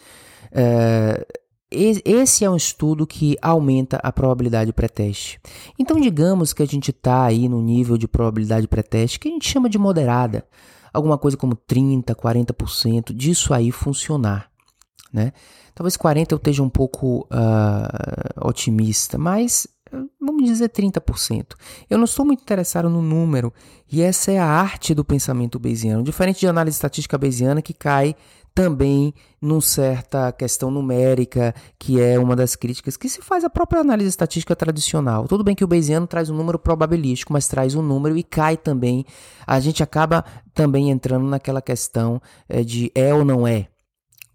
[0.50, 1.26] É,
[1.70, 5.38] esse é um estudo que aumenta a probabilidade pré-teste.
[5.78, 9.48] Então, digamos que a gente está aí no nível de probabilidade pré-teste que a gente
[9.48, 10.46] chama de moderada
[10.96, 14.50] alguma coisa como 30, 40% disso aí funcionar,
[15.12, 15.32] né?
[15.76, 19.68] Talvez 40 eu esteja um pouco uh, otimista, mas
[20.18, 21.54] vamos dizer 30%.
[21.90, 23.52] Eu não estou muito interessado no número,
[23.92, 28.16] e essa é a arte do pensamento bayesiano, diferente de análise estatística bayesiana que cai
[28.54, 33.82] também numa certa questão numérica, que é uma das críticas que se faz à própria
[33.82, 35.28] análise estatística tradicional.
[35.28, 38.56] Tudo bem que o Bayesiano traz um número probabilístico, mas traz um número e cai
[38.56, 39.04] também.
[39.46, 43.68] A gente acaba também entrando naquela questão é, de é ou não é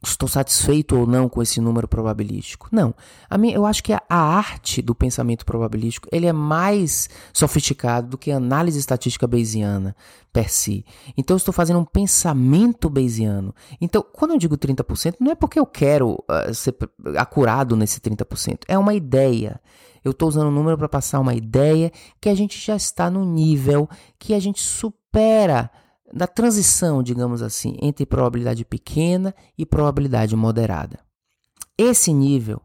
[0.03, 2.67] estou satisfeito ou não com esse número probabilístico.
[2.71, 2.93] Não.
[3.29, 8.09] A mim, eu acho que a, a, arte do pensamento probabilístico ele é mais sofisticado
[8.09, 9.95] do que a análise estatística bayesiana
[10.33, 10.83] per si.
[11.15, 13.53] Então eu estou fazendo um pensamento bayesiano.
[13.79, 16.75] Então, quando eu digo 30%, não é porque eu quero uh, ser
[17.17, 18.61] acurado nesse 30%.
[18.67, 19.61] É uma ideia.
[20.03, 23.23] Eu estou usando o número para passar uma ideia que a gente já está no
[23.23, 23.87] nível
[24.17, 25.69] que a gente supera
[26.13, 31.00] da transição, digamos assim, entre probabilidade pequena e probabilidade moderada.
[31.78, 32.62] Esse nível,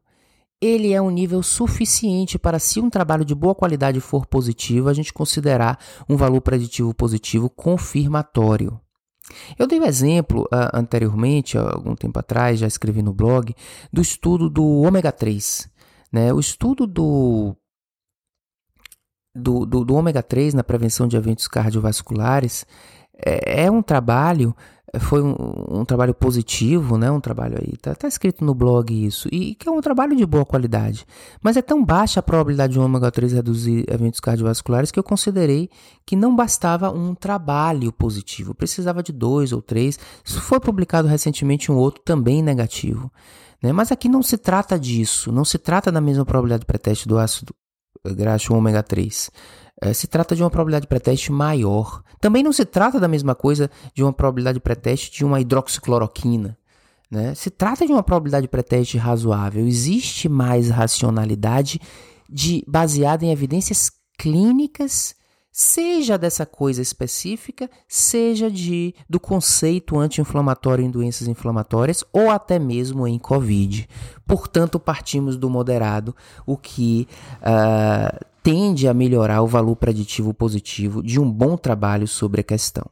[0.60, 4.94] ele é um nível suficiente para se um trabalho de boa qualidade for positivo, a
[4.94, 5.78] gente considerar
[6.08, 8.80] um valor preditivo positivo confirmatório.
[9.58, 13.54] Eu dei um exemplo uh, anteriormente, algum tempo atrás, já escrevi no blog,
[13.92, 15.68] do estudo do ômega 3.
[16.12, 16.32] Né?
[16.32, 17.56] O estudo do,
[19.34, 22.64] do, do, do ômega 3 na prevenção de eventos cardiovasculares
[23.24, 24.54] é, é um trabalho,
[24.98, 25.34] foi um,
[25.80, 27.10] um, trabalho positivo, né?
[27.10, 30.24] Um trabalho aí, tá, tá escrito no blog isso, e que é um trabalho de
[30.24, 31.06] boa qualidade.
[31.42, 35.04] Mas é tão baixa a probabilidade de um ômega 3 reduzir eventos cardiovasculares que eu
[35.04, 35.68] considerei
[36.04, 39.98] que não bastava um trabalho positivo, precisava de dois ou três.
[40.24, 43.10] Isso foi publicado recentemente um outro também negativo.
[43.62, 43.72] Né?
[43.72, 47.54] Mas aqui não se trata disso, não se trata da mesma probabilidade pré-teste do ácido
[48.14, 52.02] graxo ômega 3 é, se trata de uma probabilidade pré-teste maior.
[52.20, 56.56] Também não se trata da mesma coisa de uma probabilidade pré-teste de uma hidroxicloroquina.
[57.10, 57.34] Né?
[57.34, 59.66] Se trata de uma probabilidade pré-teste razoável.
[59.66, 61.80] Existe mais racionalidade
[62.28, 65.14] de, baseada em evidências clínicas,
[65.58, 73.08] seja dessa coisa específica, seja de do conceito anti-inflamatório em doenças inflamatórias ou até mesmo
[73.08, 73.88] em COVID.
[74.26, 76.14] Portanto, partimos do moderado,
[76.44, 77.08] o que
[77.40, 82.84] uh, tende a melhorar o valor preditivo positivo de um bom trabalho sobre a questão.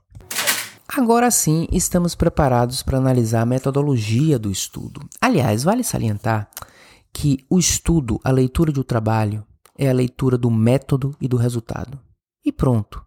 [0.89, 5.03] Agora sim, estamos preparados para analisar a metodologia do estudo.
[5.21, 6.49] Aliás, vale salientar
[7.13, 9.45] que o estudo, a leitura do trabalho,
[9.77, 12.01] é a leitura do método e do resultado.
[12.45, 13.05] E pronto.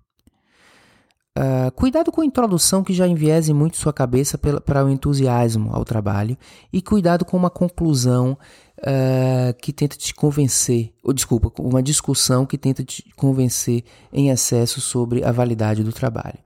[1.37, 5.85] Uh, cuidado com a introdução que já enviese muito sua cabeça para o entusiasmo ao
[5.85, 6.35] trabalho
[6.73, 8.35] e cuidado com uma conclusão
[8.79, 14.81] uh, que tenta te convencer, ou desculpa, uma discussão que tenta te convencer em excesso
[14.81, 16.39] sobre a validade do trabalho.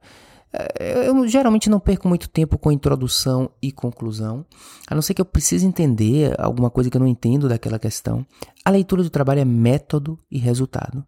[0.53, 4.45] Uh, eu geralmente não perco muito tempo com introdução e conclusão,
[4.85, 8.25] a não ser que eu precise entender alguma coisa que eu não entendo daquela questão.
[8.65, 11.05] A leitura do trabalho é método e resultado.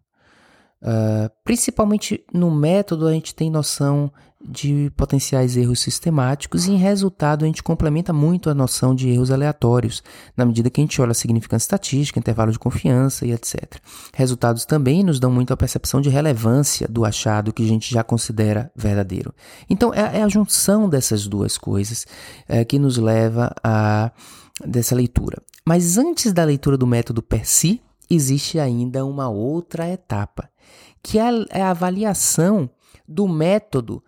[0.84, 4.12] Uh, principalmente no método, a gente tem noção
[4.46, 9.30] de potenciais erros sistemáticos e, em resultado, a gente complementa muito a noção de erros
[9.30, 10.02] aleatórios,
[10.36, 13.76] na medida que a gente olha a significância estatística, intervalo de confiança e etc.
[14.12, 18.04] Resultados também nos dão muito a percepção de relevância do achado que a gente já
[18.04, 19.34] considera verdadeiro.
[19.70, 22.06] Então, é, é a junção dessas duas coisas
[22.46, 24.12] é, que nos leva a
[24.64, 25.42] dessa leitura.
[25.66, 27.80] Mas antes da leitura do método per si,
[28.10, 30.48] existe ainda uma outra etapa
[31.04, 32.68] que é, é a avaliação
[33.06, 34.02] do método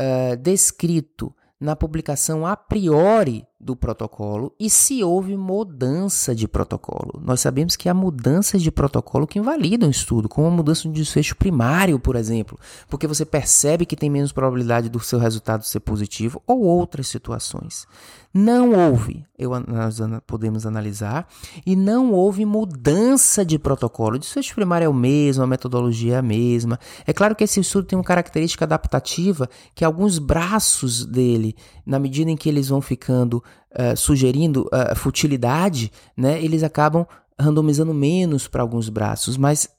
[0.00, 7.20] uh, descrito na publicação a priori do protocolo e se houve mudança de protocolo.
[7.24, 10.94] Nós sabemos que há mudanças de protocolo que invalidam o estudo, como a mudança de
[10.94, 15.80] desfecho primário, por exemplo, porque você percebe que tem menos probabilidade do seu resultado ser
[15.80, 17.86] positivo ou outras situações.
[18.32, 21.26] Não houve, eu, nós podemos analisar,
[21.64, 24.16] e não houve mudança de protocolo.
[24.16, 26.78] O desfecho primário é o mesmo, a metodologia é a mesma.
[27.06, 31.56] É claro que esse estudo tem uma característica adaptativa, que alguns braços dele,
[31.88, 37.06] na medida em que eles vão ficando uh, sugerindo uh, futilidade, né, eles acabam
[37.40, 39.70] randomizando menos para alguns braços, mas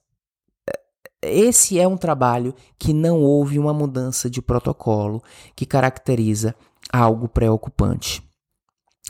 [1.22, 5.22] esse é um trabalho que não houve uma mudança de protocolo
[5.56, 6.56] que caracteriza
[6.92, 8.24] algo preocupante.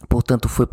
[0.10, 0.68] Portanto, foi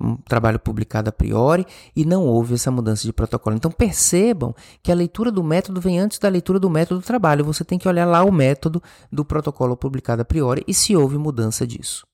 [0.00, 3.56] um trabalho publicado a priori e não houve essa mudança de protocolo.
[3.56, 7.44] Então percebam que a leitura do método vem antes da leitura do método do trabalho.
[7.44, 11.16] Você tem que olhar lá o método do protocolo publicado a priori e se houve
[11.16, 12.06] mudança disso.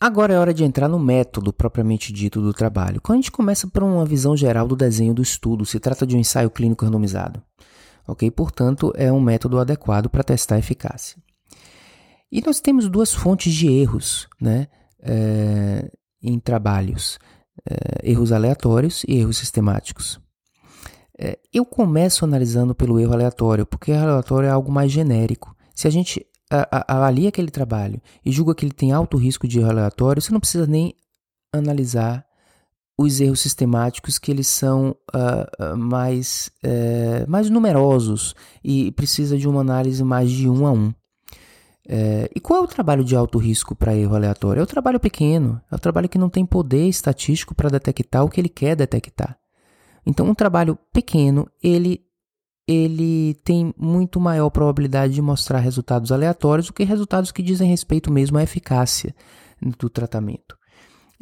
[0.00, 3.00] Agora é hora de entrar no método propriamente dito do trabalho.
[3.00, 6.16] Quando a gente começa por uma visão geral do desenho do estudo, se trata de
[6.16, 7.40] um ensaio clínico randomizado.
[8.06, 8.28] Ok?
[8.32, 11.16] Portanto, é um método adequado para testar a eficácia.
[12.32, 14.66] E nós temos duas fontes de erros, né?
[15.02, 15.90] é,
[16.22, 17.18] em trabalhos,
[17.68, 20.20] é, erros aleatórios e erros sistemáticos.
[21.18, 25.54] É, eu começo analisando pelo erro aleatório, porque erro aleatório é algo mais genérico.
[25.74, 26.26] Se a gente
[26.86, 30.40] avalia aquele trabalho e julga que ele tem alto risco de erro aleatório, você não
[30.40, 30.94] precisa nem
[31.52, 32.26] analisar
[32.98, 39.60] os erros sistemáticos que eles são uh, mais, uh, mais numerosos e precisa de uma
[39.60, 40.92] análise mais de um a um.
[41.88, 44.60] É, e qual é o trabalho de alto risco para erro aleatório?
[44.60, 48.28] É o trabalho pequeno, é o trabalho que não tem poder estatístico para detectar o
[48.28, 49.36] que ele quer detectar.
[50.06, 52.00] Então, um trabalho pequeno, ele,
[52.66, 58.12] ele tem muito maior probabilidade de mostrar resultados aleatórios do que resultados que dizem respeito
[58.12, 59.14] mesmo à eficácia
[59.78, 60.56] do tratamento.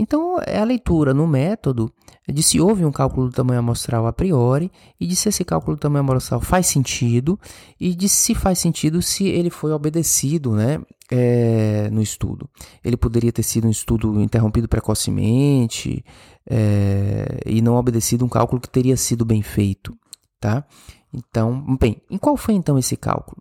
[0.01, 1.93] Então, é a leitura no método
[2.27, 5.77] de se houve um cálculo do tamanho amostral a priori e de se esse cálculo
[5.77, 7.39] do tamanho amostral faz sentido
[7.79, 10.81] e de se faz sentido se ele foi obedecido né,
[11.11, 12.49] é, no estudo.
[12.83, 16.03] Ele poderia ter sido um estudo interrompido precocemente
[16.49, 19.95] é, e não obedecido um cálculo que teria sido bem feito.
[20.41, 20.65] Tá?
[21.13, 23.37] Então, bem, em qual foi então esse cálculo?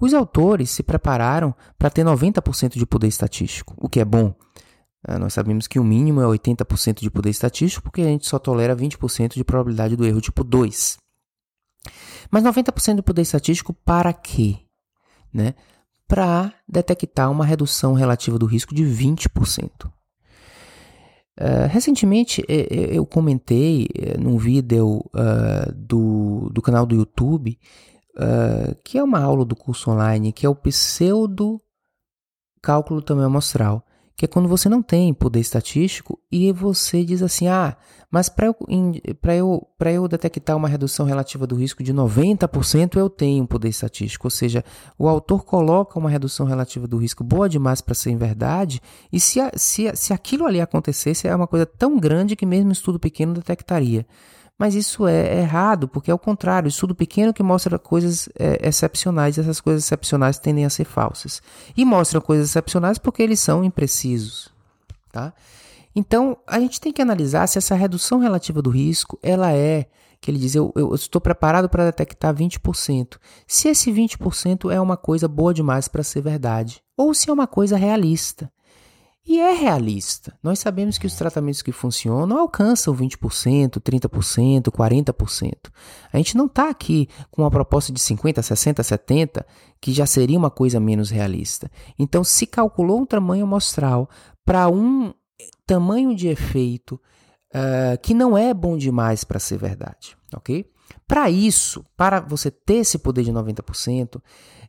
[0.00, 4.32] Os autores se prepararam para ter 90% de poder estatístico, o que é bom.
[5.06, 8.38] É, nós sabemos que o mínimo é 80% de poder estatístico, porque a gente só
[8.38, 10.96] tolera 20% de probabilidade do erro tipo 2.
[12.30, 14.58] Mas 90% de poder estatístico para quê?
[15.32, 15.54] Né?
[16.08, 19.92] Para detectar uma redução relativa do risco de 20%.
[21.36, 27.58] Uh, recentemente eu comentei uh, num vídeo uh, do, do canal do YouTube,
[28.16, 31.60] uh, que é uma aula do curso online, que é o pseudo
[32.62, 33.84] cálculo também amostral
[34.16, 37.76] que é quando você não tem poder estatístico e você diz assim: ah,
[38.10, 43.44] mas para eu, eu, eu detectar uma redução relativa do risco de 90%, eu tenho
[43.44, 44.28] poder estatístico.
[44.28, 44.64] Ou seja,
[44.96, 48.80] o autor coloca uma redução relativa do risco boa demais para ser em verdade,
[49.12, 52.72] e se, se, se aquilo ali acontecesse, é uma coisa tão grande que mesmo um
[52.72, 54.06] estudo pequeno detectaria.
[54.58, 59.36] Mas isso é errado, porque é o contrário, estudo pequeno que mostra coisas é, excepcionais,
[59.36, 61.42] essas coisas excepcionais tendem a ser falsas.
[61.76, 64.52] E mostram coisas excepcionais porque eles são imprecisos.
[65.10, 65.32] Tá?
[65.94, 69.86] Então, a gente tem que analisar se essa redução relativa do risco, ela é,
[70.20, 73.18] que ele diz, eu, eu estou preparado para detectar 20%.
[73.46, 77.46] Se esse 20% é uma coisa boa demais para ser verdade, ou se é uma
[77.46, 78.50] coisa realista.
[79.26, 80.36] E é realista.
[80.42, 85.52] Nós sabemos que os tratamentos que funcionam alcançam 20%, 30%, 40%.
[86.12, 89.44] A gente não está aqui com uma proposta de 50%, 60%, 70%,
[89.80, 91.70] que já seria uma coisa menos realista.
[91.98, 94.10] Então, se calculou um tamanho amostral
[94.44, 95.14] para um
[95.66, 97.00] tamanho de efeito
[97.54, 100.70] uh, que não é bom demais para ser verdade, ok?
[101.08, 104.20] Para isso, para você ter esse poder de 90%,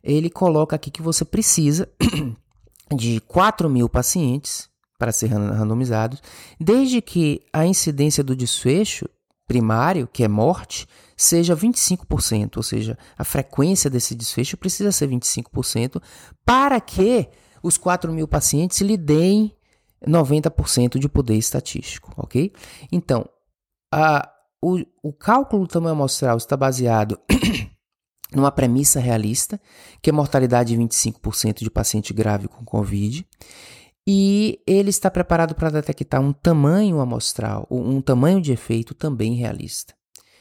[0.02, 1.88] ele coloca aqui que você precisa
[2.94, 4.68] de 4 mil pacientes
[4.98, 6.22] para ser randomizados,
[6.58, 9.08] desde que a incidência do desfecho
[9.46, 16.02] primário, que é morte, seja 25%, ou seja, a frequência desse desfecho precisa ser 25%,
[16.44, 17.28] para que
[17.62, 19.54] os 4 mil pacientes lhe deem
[20.06, 22.52] 90% de poder estatístico, ok?
[22.90, 23.28] Então,
[23.92, 24.28] a,
[24.62, 27.18] o, o cálculo do tamanho amostral está baseado
[28.36, 29.60] numa premissa realista,
[30.00, 33.26] que é mortalidade de 25% de paciente grave com Covid,
[34.06, 39.94] e ele está preparado para detectar um tamanho amostral, um tamanho de efeito também realista.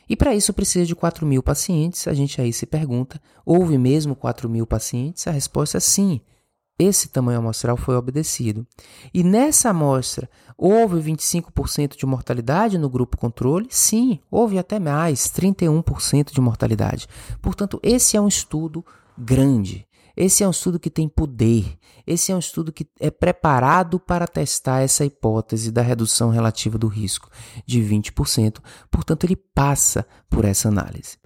[0.08, 2.08] E para isso precisa de 4 mil pacientes.
[2.08, 5.28] A gente aí se pergunta: houve mesmo 4 mil pacientes?
[5.28, 6.22] A resposta é sim.
[6.78, 8.68] Esse tamanho amostral foi obedecido.
[9.14, 13.68] E nessa amostra, houve 25% de mortalidade no grupo controle?
[13.70, 17.08] Sim, houve até mais, 31% de mortalidade.
[17.42, 18.86] Portanto, esse é um estudo
[19.18, 19.88] grande.
[20.18, 21.78] Esse é um estudo que tem poder.
[22.08, 26.88] Esse é um estudo que é preparado para testar essa hipótese da redução relativa do
[26.88, 27.30] risco
[27.66, 28.60] de 20%.
[28.92, 31.18] Portanto, ele passa por essa análise.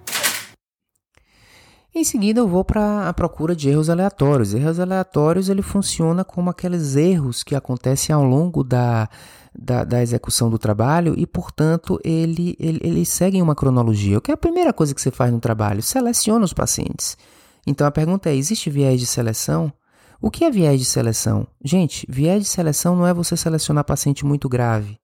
[1.94, 4.54] Em seguida, eu vou para a procura de erros aleatórios.
[4.54, 9.10] Erros aleatórios ele funciona como aqueles erros que acontecem ao longo da,
[9.58, 14.20] da, da execução do trabalho e, portanto, ele, ele, ele segue uma cronologia.
[14.20, 15.82] O que é a primeira coisa que você faz no trabalho?
[15.82, 17.18] Seleciona os pacientes.
[17.66, 19.74] Então a pergunta é: existe viés de seleção?
[20.22, 21.48] O que é viés de seleção?
[21.64, 25.00] Gente, viés de seleção não é você selecionar paciente muito grave.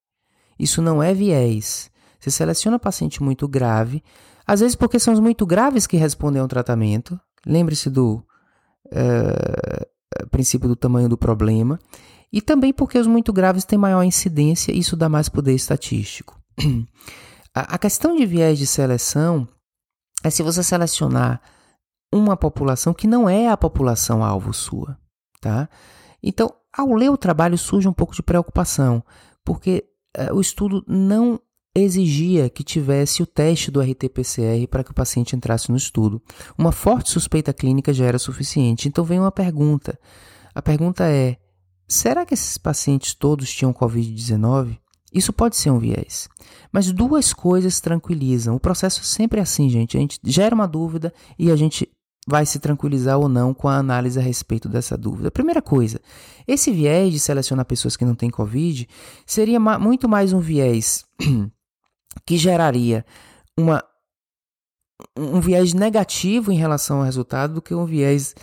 [0.60, 1.90] Isso não é viés.
[2.20, 4.04] Você seleciona paciente muito grave,
[4.46, 7.20] às vezes porque são os muito graves que respondem ao tratamento.
[7.46, 8.24] Lembre-se do
[8.88, 11.80] uh, princípio do tamanho do problema.
[12.32, 16.40] E também porque os muito graves têm maior incidência isso dá mais poder estatístico.
[17.54, 19.48] a, a questão de viés de seleção
[20.24, 21.42] é se você selecionar
[22.14, 24.98] uma população que não é a população alvo sua,
[25.42, 25.70] tá?
[26.22, 29.04] Então, ao ler o trabalho surge um pouco de preocupação,
[29.44, 29.86] porque
[30.18, 31.40] uh, o estudo não
[31.76, 36.22] exigia que tivesse o teste do RT-PCR para que o paciente entrasse no estudo.
[36.58, 38.88] Uma forte suspeita clínica já era suficiente.
[38.88, 40.00] Então vem uma pergunta.
[40.54, 41.38] A pergunta é:
[41.88, 44.78] será que esses pacientes todos tinham COVID-19?
[45.14, 46.28] Isso pode ser um viés.
[46.72, 48.56] Mas duas coisas tranquilizam.
[48.56, 49.96] O processo sempre é assim, gente.
[49.96, 51.90] A gente gera uma dúvida e a gente
[52.28, 55.30] vai se tranquilizar ou não com a análise a respeito dessa dúvida.
[55.30, 56.02] Primeira coisa,
[56.48, 58.88] esse viés de selecionar pessoas que não têm Covid
[59.26, 61.06] seria muito mais um viés
[62.26, 63.06] que geraria
[63.58, 63.84] uma,
[65.18, 68.36] um viés negativo em relação ao resultado do que um viés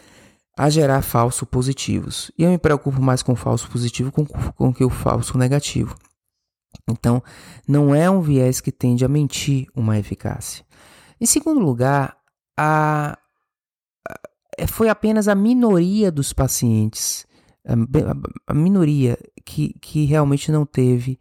[0.56, 2.30] a gerar falsos positivos.
[2.36, 5.96] E eu me preocupo mais com o falso positivo com, com que o falso negativo.
[6.88, 7.22] Então,
[7.66, 10.64] não é um viés que tende a mentir uma eficácia.
[11.20, 12.16] Em segundo lugar,
[12.58, 13.16] a,
[14.58, 17.26] é, foi apenas a minoria dos pacientes,
[18.46, 21.18] a, minoria que, que realmente não teve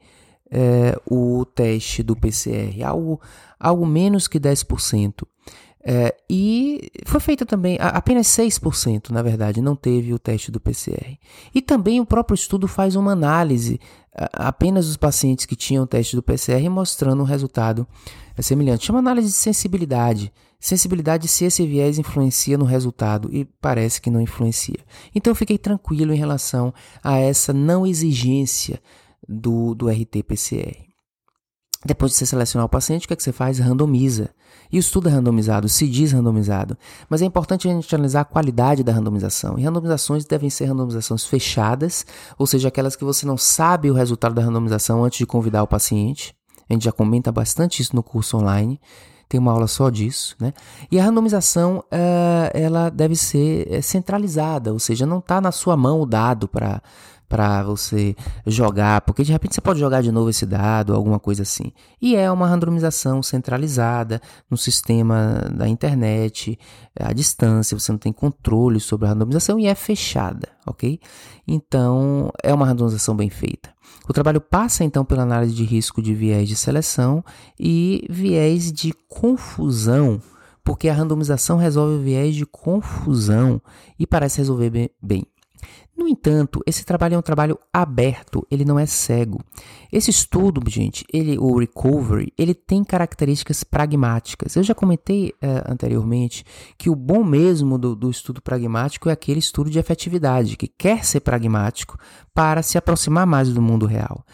[0.52, 3.22] é, o teste do PCR, algo,
[3.60, 5.24] algo menos que 10%.
[5.84, 11.18] É, e foi feita também, apenas 6%, na verdade, não teve o teste do PCR.
[11.56, 13.80] E também o próprio estudo faz uma análise
[14.34, 17.88] apenas dos pacientes que tinham o teste do PCR mostrando um resultado
[18.40, 18.86] semelhante.
[18.86, 20.32] Chama análise de sensibilidade.
[20.60, 24.80] Sensibilidade se esse viés influencia no resultado e parece que não influencia.
[25.16, 26.74] Então eu fiquei tranquilo em relação
[27.04, 28.80] a essa não exigência
[29.28, 30.92] do, do RT-PCR.
[31.84, 33.58] Depois de você selecionar o paciente, o que, é que você faz?
[33.58, 34.30] Randomiza.
[34.72, 36.78] E o estudo é randomizado, se diz randomizado.
[37.10, 39.58] Mas é importante a gente analisar a qualidade da randomização.
[39.58, 42.06] E randomizações devem ser randomizações fechadas,
[42.38, 45.68] ou seja, aquelas que você não sabe o resultado da randomização antes de convidar o
[45.68, 46.36] paciente.
[46.70, 48.80] A gente já comenta bastante isso no curso online.
[49.28, 50.54] Tem uma aula só disso, né?
[50.92, 55.78] E a randomização, uh, ela deve ser eh, centralizada, ou seja, não está na sua
[55.78, 56.82] mão o dado para
[57.32, 58.14] para você
[58.46, 61.72] jogar, porque de repente você pode jogar de novo esse dado, alguma coisa assim.
[62.02, 66.60] E é uma randomização centralizada no sistema da internet,
[67.00, 71.00] à distância, você não tem controle sobre a randomização e é fechada, ok?
[71.48, 73.70] Então é uma randomização bem feita.
[74.10, 77.24] O trabalho passa então pela análise de risco de viés de seleção
[77.58, 80.22] e viés de confusão,
[80.66, 83.62] porque a randomização resolve o viés de confusão
[83.98, 85.26] e parece resolver bem.
[86.02, 89.40] No entanto, esse trabalho é um trabalho aberto, ele não é cego.
[89.94, 94.56] Esse estudo, gente, ele, o recovery, ele tem características pragmáticas.
[94.56, 96.44] Eu já comentei uh, anteriormente
[96.76, 101.06] que o bom mesmo do, do estudo pragmático é aquele estudo de efetividade, que quer
[101.06, 102.00] ser pragmático
[102.34, 104.26] para se aproximar mais do mundo real.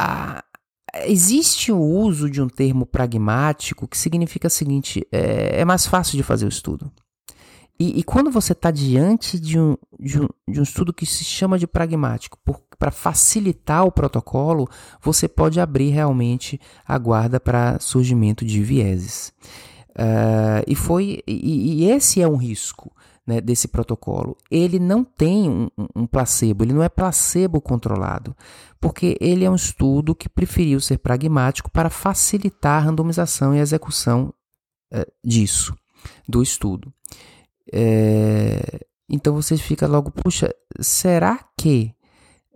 [0.00, 0.42] A,
[1.04, 6.16] existe o uso de um termo pragmático que significa o seguinte: é, é mais fácil
[6.16, 6.90] de fazer o estudo.
[7.82, 11.24] E, e quando você está diante de um, de, um, de um estudo que se
[11.24, 12.38] chama de pragmático,
[12.78, 14.68] para facilitar o protocolo,
[15.02, 19.32] você pode abrir realmente a guarda para surgimento de vieses.
[19.90, 22.94] Uh, e foi e, e, esse é um risco
[23.26, 24.36] né, desse protocolo.
[24.48, 28.32] Ele não tem um, um, placebo, ele não é placebo controlado,
[28.80, 33.62] porque ele é um estudo que preferiu ser pragmático para facilitar a randomização e a
[33.62, 34.32] execução
[34.94, 35.76] uh, disso,
[36.28, 36.92] do estudo.
[37.72, 41.94] É, então você fica logo, puxa, será que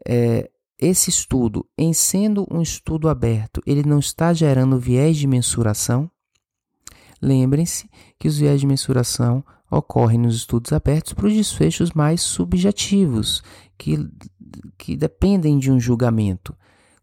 [0.07, 6.11] é, esse estudo, em sendo um estudo aberto, ele não está gerando viés de mensuração?
[7.21, 7.89] Lembrem-se
[8.19, 13.43] que os viés de mensuração ocorrem nos estudos abertos para os desfechos mais subjetivos,
[13.79, 13.99] que,
[14.77, 16.55] que dependem de um julgamento.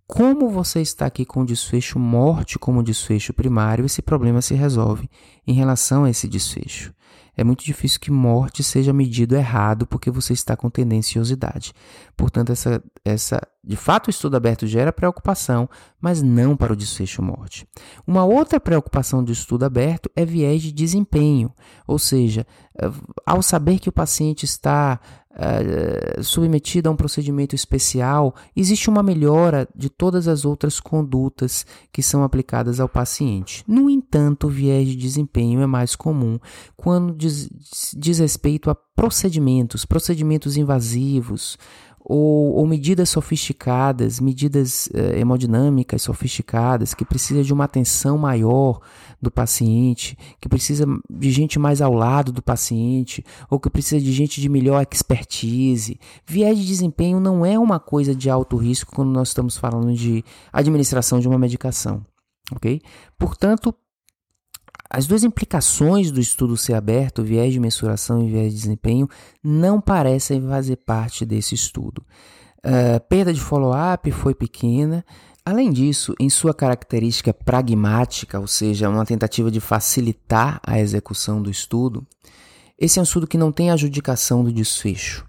[0.06, 5.10] Como você está aqui com o desfecho morte como desfecho primário, esse problema se resolve
[5.48, 6.94] em relação a esse desfecho
[7.36, 11.74] é muito difícil que morte seja medido errado porque você está com tendenciosidade.
[12.16, 15.68] Portanto, essa, essa, de fato, o estudo aberto gera preocupação,
[16.00, 17.68] mas não para o desfecho morte.
[18.06, 21.52] Uma outra preocupação do estudo aberto é viés de desempenho,
[21.88, 22.46] ou seja,
[22.80, 22.92] eh,
[23.26, 25.00] ao saber que o paciente está
[25.34, 32.04] uh, submetido a um procedimento especial, existe uma melhora de todas as outras condutas que
[32.04, 33.64] são aplicadas ao paciente.
[33.68, 36.40] No entanto, o viés de desempenho é mais comum
[36.76, 37.50] quando diz,
[37.96, 41.58] diz respeito a procedimentos, procedimentos invasivos,
[42.06, 48.82] ou, ou medidas sofisticadas, medidas eh, hemodinâmicas sofisticadas, que precisa de uma atenção maior
[49.24, 54.12] do paciente, que precisa de gente mais ao lado do paciente, ou que precisa de
[54.12, 56.00] gente de melhor expertise.
[56.26, 60.24] Viés de desempenho não é uma coisa de alto risco quando nós estamos falando de
[60.52, 62.06] administração de uma medicação,
[62.52, 62.82] ok?
[63.18, 63.74] Portanto,
[64.90, 69.10] as duas implicações do estudo ser aberto, viés de mensuração e viés de desempenho,
[69.44, 72.06] não parecem fazer parte desse estudo.
[72.66, 75.04] Uh, perda de follow-up foi pequena.
[75.46, 81.52] Além disso, em sua característica pragmática, ou seja, uma tentativa de facilitar a execução do
[81.52, 82.08] estudo,
[82.80, 85.28] esse é um estudo que não tem adjudicação do desfecho,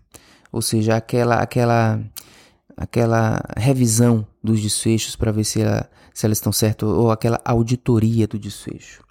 [0.53, 2.01] ou seja, aquela, aquela,
[2.77, 8.29] aquela revisão dos desfechos para ver se, ela, se elas estão certas, ou aquela auditoria
[8.29, 9.03] do desfecho.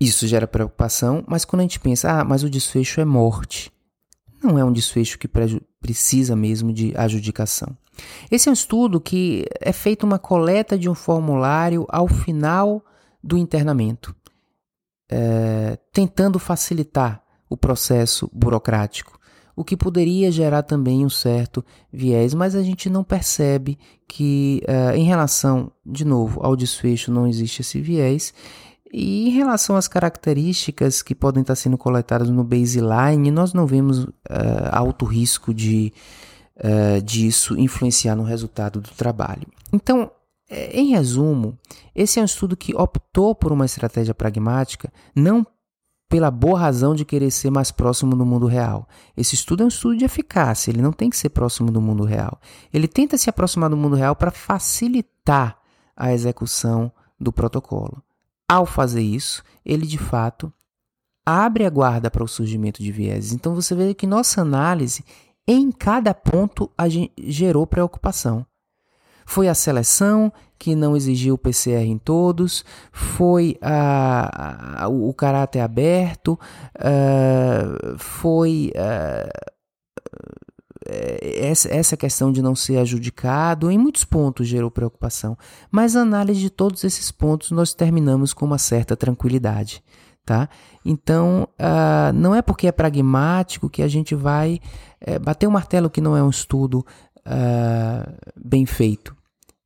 [0.00, 3.72] Isso gera preocupação, mas quando a gente pensa, ah, mas o desfecho é morte,
[4.40, 5.28] não é um desfecho que
[5.80, 7.76] precisa mesmo de adjudicação.
[8.30, 12.84] Esse é um estudo que é feito uma coleta de um formulário ao final
[13.22, 14.14] do internamento,
[15.10, 19.18] é, tentando facilitar o processo burocrático,
[19.56, 23.76] o que poderia gerar também um certo viés, mas a gente não percebe
[24.06, 28.32] que, é, em relação, de novo, ao desfecho, não existe esse viés.
[28.92, 34.04] E em relação às características que podem estar sendo coletadas no baseline, nós não vemos
[34.04, 34.12] uh,
[34.70, 35.92] alto risco de
[36.58, 39.46] uh, disso influenciar no resultado do trabalho.
[39.72, 40.10] Então,
[40.48, 41.58] eh, em resumo,
[41.94, 45.46] esse é um estudo que optou por uma estratégia pragmática, não
[46.08, 48.88] pela boa razão de querer ser mais próximo do mundo real.
[49.16, 52.04] Esse estudo é um estudo de eficácia, ele não tem que ser próximo do mundo
[52.04, 52.40] real.
[52.72, 55.58] Ele tenta se aproximar do mundo real para facilitar
[55.94, 56.90] a execução
[57.20, 58.02] do protocolo.
[58.48, 60.50] Ao fazer isso, ele de fato
[61.26, 63.34] abre a guarda para o surgimento de vieses.
[63.34, 65.04] Então você vê que nossa análise,
[65.48, 66.70] em cada ponto,
[67.18, 68.44] gerou preocupação.
[69.24, 75.60] Foi a seleção que não exigiu o PCR em todos, foi a, a, o caráter
[75.60, 76.38] aberto,
[76.76, 79.48] uh, foi uh,
[80.88, 85.36] essa, essa questão de não ser adjudicado, em muitos pontos gerou preocupação,
[85.70, 89.82] mas a análise de todos esses pontos nós terminamos com uma certa tranquilidade.
[90.28, 90.46] Tá?
[90.84, 94.60] Então, uh, não é porque é pragmático que a gente vai
[95.06, 96.84] uh, bater o um martelo que não é um estudo
[97.20, 99.16] uh, bem feito.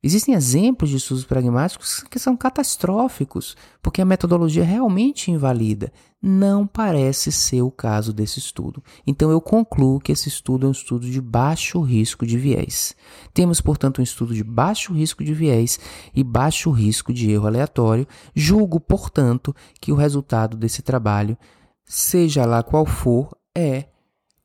[0.05, 5.93] Existem exemplos de estudos pragmáticos que são catastróficos, porque a metodologia realmente invalida.
[6.21, 8.83] Não parece ser o caso desse estudo.
[9.07, 12.93] Então eu concluo que esse estudo é um estudo de baixo risco de viés.
[13.33, 15.79] Temos, portanto, um estudo de baixo risco de viés
[16.13, 18.05] e baixo risco de erro aleatório.
[18.35, 21.37] Julgo, portanto, que o resultado desse trabalho,
[21.85, 23.85] seja lá qual for, é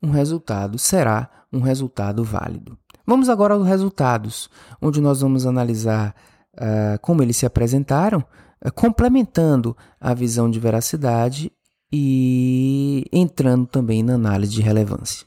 [0.01, 2.77] um resultado, será um resultado válido.
[3.09, 6.15] Vamos agora aos resultados, onde nós vamos analisar
[6.53, 8.23] uh, como eles se apresentaram,
[8.63, 11.51] uh, complementando a visão de veracidade
[11.91, 15.25] e entrando também na análise de relevância.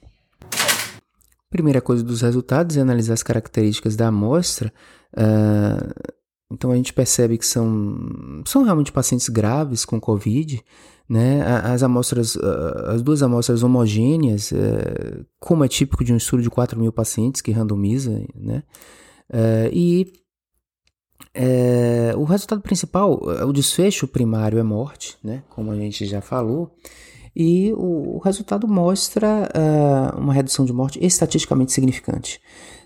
[1.50, 4.72] Primeira coisa dos resultados é analisar as características da amostra.
[5.12, 6.12] Uh,
[6.52, 7.98] então a gente percebe que são,
[8.46, 10.62] são realmente pacientes graves com Covid,
[11.08, 12.36] né, as amostras,
[12.86, 17.40] as duas amostras homogêneas, é, como é típico de um estudo de 4 mil pacientes
[17.40, 18.62] que randomiza, né,
[19.30, 20.12] é, e
[21.34, 26.74] é, o resultado principal, o desfecho primário é morte, né, como a gente já falou,
[27.34, 29.48] e o, o resultado mostra
[30.18, 32.38] uma redução de morte estatisticamente significante.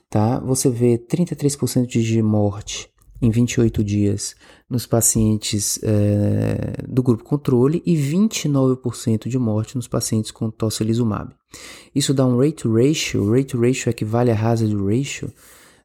[0.09, 0.39] Tá?
[0.39, 2.89] Você vê 33% de morte
[3.21, 4.35] em 28 dias
[4.69, 11.35] nos pacientes é, do grupo controle e 29% de morte nos pacientes com tocilizumab.
[11.95, 15.33] Isso dá um rate ratio, rate ratio equivale a hazard ratio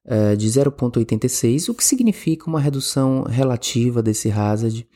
[0.06, 4.88] é, de 0,86, o que significa uma redução relativa desse hazard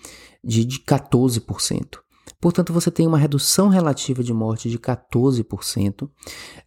[0.43, 2.04] de, de 14%.
[2.39, 6.09] Portanto, você tem uma redução relativa de morte de 14%.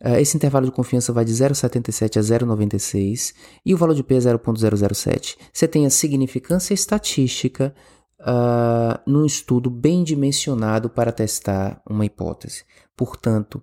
[0.00, 4.14] Eh, esse intervalo de confiança vai de 0,77 a 0,96 e o valor de P
[4.14, 5.38] é 0,007.
[5.52, 7.74] Você tem a significância estatística
[8.20, 12.64] uh, num estudo bem dimensionado para testar uma hipótese.
[12.96, 13.62] Portanto,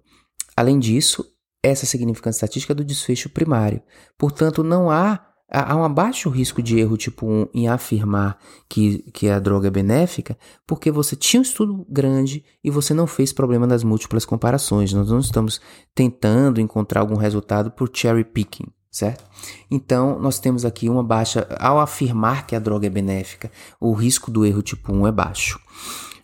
[0.55, 1.25] além disso,
[1.61, 3.81] essa significância estatística é do desfecho primário.
[4.17, 8.37] Portanto, não há há um baixo risco de erro tipo 1 em afirmar
[8.67, 13.07] que, que a droga é benéfica, porque você tinha um estudo grande e você não
[13.07, 14.91] fez problema das múltiplas comparações.
[14.93, 15.61] Nós não estamos
[15.93, 19.23] tentando encontrar algum resultado por cherry picking, certo?
[19.69, 24.31] Então, nós temos aqui uma baixa, ao afirmar que a droga é benéfica, o risco
[24.31, 25.59] do erro tipo 1 é baixo,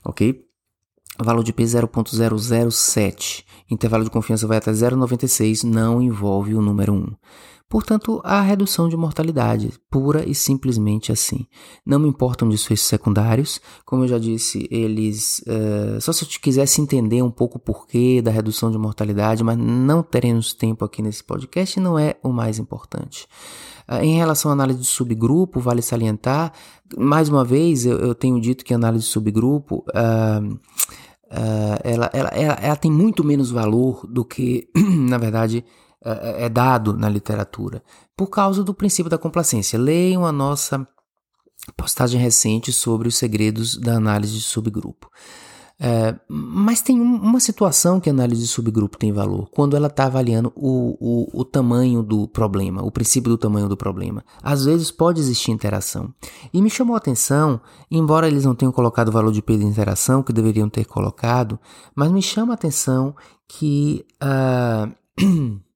[0.03, 0.45] ok?
[1.19, 7.15] Valor de P 0.007, intervalo de confiança vai até 0,96, não envolve o número 1.
[7.71, 11.47] Portanto, há redução de mortalidade, pura e simplesmente assim.
[11.85, 15.41] Não me importam desfechos secundários, como eu já disse, eles.
[15.47, 19.57] Uh, só se eu quisesse entender um pouco o porquê da redução de mortalidade, mas
[19.57, 23.25] não teremos tempo aqui nesse podcast, não é o mais importante.
[23.89, 26.51] Uh, em relação à análise de subgrupo, vale salientar,
[26.97, 29.85] mais uma vez, eu, eu tenho dito que a análise de subgrupo.
[29.95, 30.59] Uh,
[31.85, 35.63] ela, ela, ela, ela tem muito menos valor do que, na verdade,
[36.03, 37.83] é, é, é dado na literatura
[38.17, 39.79] por causa do princípio da complacência.
[39.79, 40.87] Leiam a nossa
[41.77, 45.09] postagem recente sobre os segredos da análise de subgrupo.
[45.83, 49.87] É, mas tem um, uma situação que a análise de subgrupo tem valor, quando ela
[49.87, 54.23] está avaliando o, o, o, tamanho do problema, o princípio do tamanho do problema.
[54.43, 56.13] Às vezes pode existir interação.
[56.53, 59.65] E me chamou a atenção, embora eles não tenham colocado o valor de P de
[59.65, 61.59] interação, que deveriam ter colocado,
[61.95, 63.15] mas me chama a atenção
[63.47, 64.05] que.
[64.21, 65.61] Uh,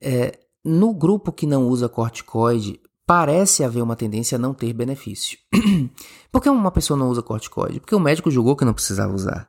[0.00, 5.38] É, no grupo que não usa corticoide, parece haver uma tendência a não ter benefício.
[6.30, 7.80] Por que uma pessoa não usa corticoide?
[7.80, 9.48] Porque o médico julgou que não precisava usar.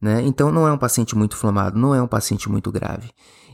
[0.00, 0.22] Né?
[0.22, 3.10] Então não é um paciente muito inflamado, não é um paciente muito grave.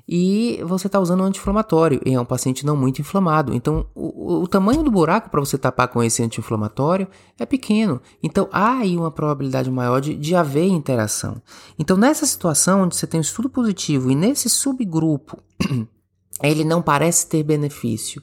[0.06, 3.54] E você está usando um anti-inflamatório e é um paciente não muito inflamado.
[3.54, 8.02] Então o, o tamanho do buraco para você tapar com esse anti-inflamatório é pequeno.
[8.22, 11.40] Então há aí uma probabilidade maior de, de haver interação.
[11.78, 15.38] Então nessa situação onde você tem um estudo positivo e nesse subgrupo
[16.42, 18.22] ele não parece ter benefício.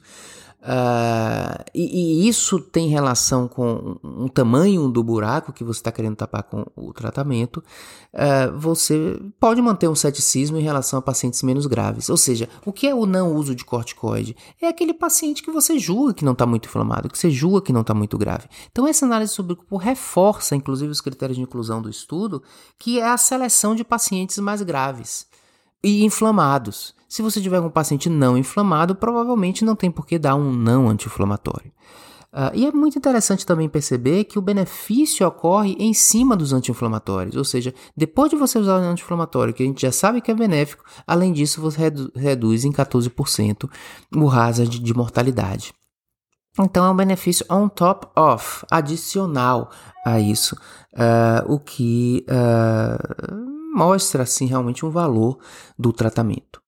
[0.62, 6.14] Uh, e, e, isso tem relação com o tamanho do buraco que você está querendo
[6.14, 7.62] tapar com o tratamento.
[8.14, 12.08] Uh, você pode manter um ceticismo em relação a pacientes menos graves.
[12.08, 14.36] Ou seja, o que é o não uso de corticoide?
[14.60, 17.72] É aquele paciente que você julga que não está muito inflamado, que você julga que
[17.72, 18.46] não está muito grave.
[18.70, 22.40] Então, essa análise sobre o grupo reforça, inclusive, os critérios de inclusão do estudo,
[22.78, 25.26] que é a seleção de pacientes mais graves
[25.82, 26.94] e inflamados.
[27.12, 30.88] Se você tiver um paciente não inflamado, provavelmente não tem por que dar um não
[30.88, 31.70] anti-inflamatório.
[32.32, 37.36] Uh, e é muito interessante também perceber que o benefício ocorre em cima dos anti-inflamatórios,
[37.36, 40.34] ou seja, depois de você usar o anti-inflamatório, que a gente já sabe que é
[40.34, 43.68] benéfico, além disso você redu reduz em 14%
[44.16, 45.74] o hazard de mortalidade.
[46.58, 49.70] Então é um benefício on top of, adicional
[50.06, 50.56] a isso,
[50.94, 55.38] uh, o que uh, mostra assim realmente um valor
[55.78, 56.61] do tratamento.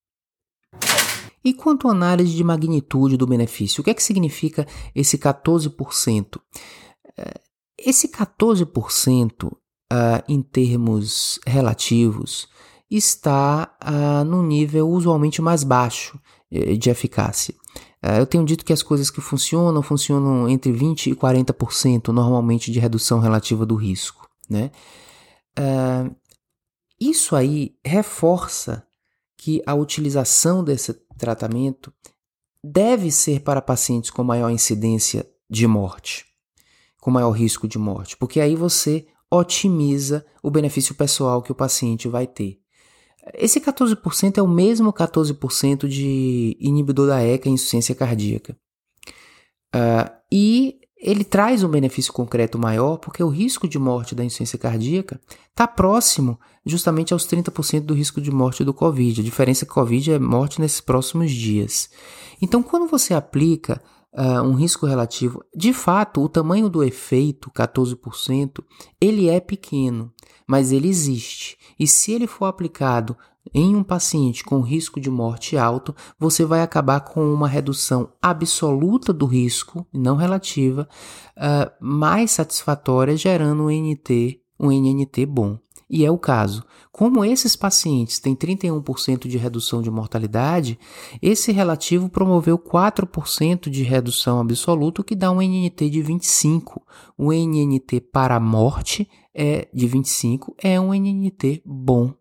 [1.45, 4.65] E quanto à análise de magnitude do benefício, o que é que significa
[4.95, 6.39] esse 14%?
[7.15, 7.41] Eh,
[7.77, 9.57] esse 14%, uh,
[9.91, 12.47] ah, em termos relativos,
[12.89, 16.19] está uh, no nível usualmente mais baixo
[16.51, 17.53] uh, de eficácia.
[18.03, 22.71] Uh, eu tenho dito que as coisas que funcionam, funcionam entre 20% e 40% normalmente
[22.71, 24.27] de redução relativa do risco.
[24.47, 24.69] Né?
[26.99, 28.85] isso aí reforça
[29.37, 31.93] que a utilização desse tratamento
[32.63, 36.25] deve ser para pacientes com maior incidência de morte,
[36.99, 42.07] com maior risco de morte, porque aí você otimiza o benefício pessoal que o paciente
[42.07, 42.59] vai ter.
[43.33, 48.55] Esse 14% é o mesmo 14% de inibidor da ECA em insuficiência cardíaca.
[49.73, 54.57] Uh, e ele traz um benefício concreto maior porque o risco de morte da insuficiência
[54.57, 59.21] cardíaca está próximo justamente aos 30% do risco de morte do Covid.
[59.21, 61.91] A diferença é que Covid é morte nesses próximos dias.
[62.41, 63.79] Então, quando você aplica
[64.13, 68.63] uh, um risco relativo, de fato, o tamanho do efeito, 14%,
[68.99, 70.11] ele é pequeno,
[70.47, 71.55] mas ele existe.
[71.79, 73.15] E se ele for aplicado
[73.53, 79.13] em um paciente com risco de morte alto, você vai acabar com uma redução absoluta
[79.13, 80.87] do risco, não relativa,
[81.37, 85.57] uh, mais satisfatória, gerando um NT, um NNT bom.
[85.87, 86.63] E é o caso.
[86.91, 90.79] Como esses pacientes têm 31% de redução de mortalidade,
[91.21, 96.81] esse relativo promoveu 4% de redução absoluta, o que dá um NNT de 25.
[97.15, 102.13] O NNT para a morte é de 25 é um NNT bom.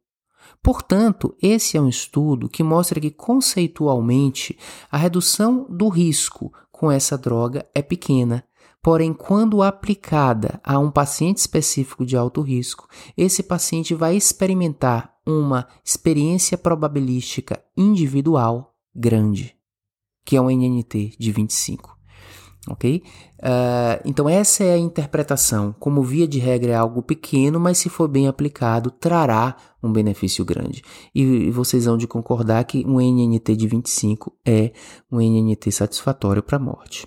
[0.64, 4.58] Portanto, esse é um estudo que mostra que conceitualmente
[4.90, 8.42] a redução do risco com essa droga é pequena.
[8.82, 15.68] Porém, quando aplicada a um paciente específico de alto risco, esse paciente vai experimentar uma
[15.84, 19.54] experiência probabilística individual grande,
[20.24, 21.94] que é um NNT de 25
[22.68, 23.02] ok?
[23.38, 25.74] Uh, então essa é a interpretação.
[25.78, 30.44] Como via de regra é algo pequeno, mas se for bem aplicado, trará um benefício
[30.44, 30.82] grande.
[31.14, 34.72] E, vocês vão de concordar que um NNT de 25 é
[35.10, 37.06] um NNT satisfatório para a morte.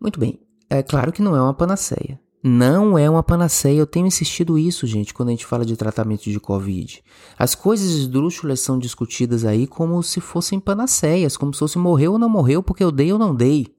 [0.00, 0.40] Muito bem.
[0.68, 2.18] É claro que não é uma panaceia.
[2.42, 6.30] Não é uma panaceia, eu tenho insistido isso, gente, quando a gente fala de tratamento
[6.30, 7.02] de Covid.
[7.36, 12.18] As coisas esdrúxulas são discutidas aí como se fossem panaceias, como se fosse morreu ou
[12.18, 13.74] não morreu porque eu dei ou não dei.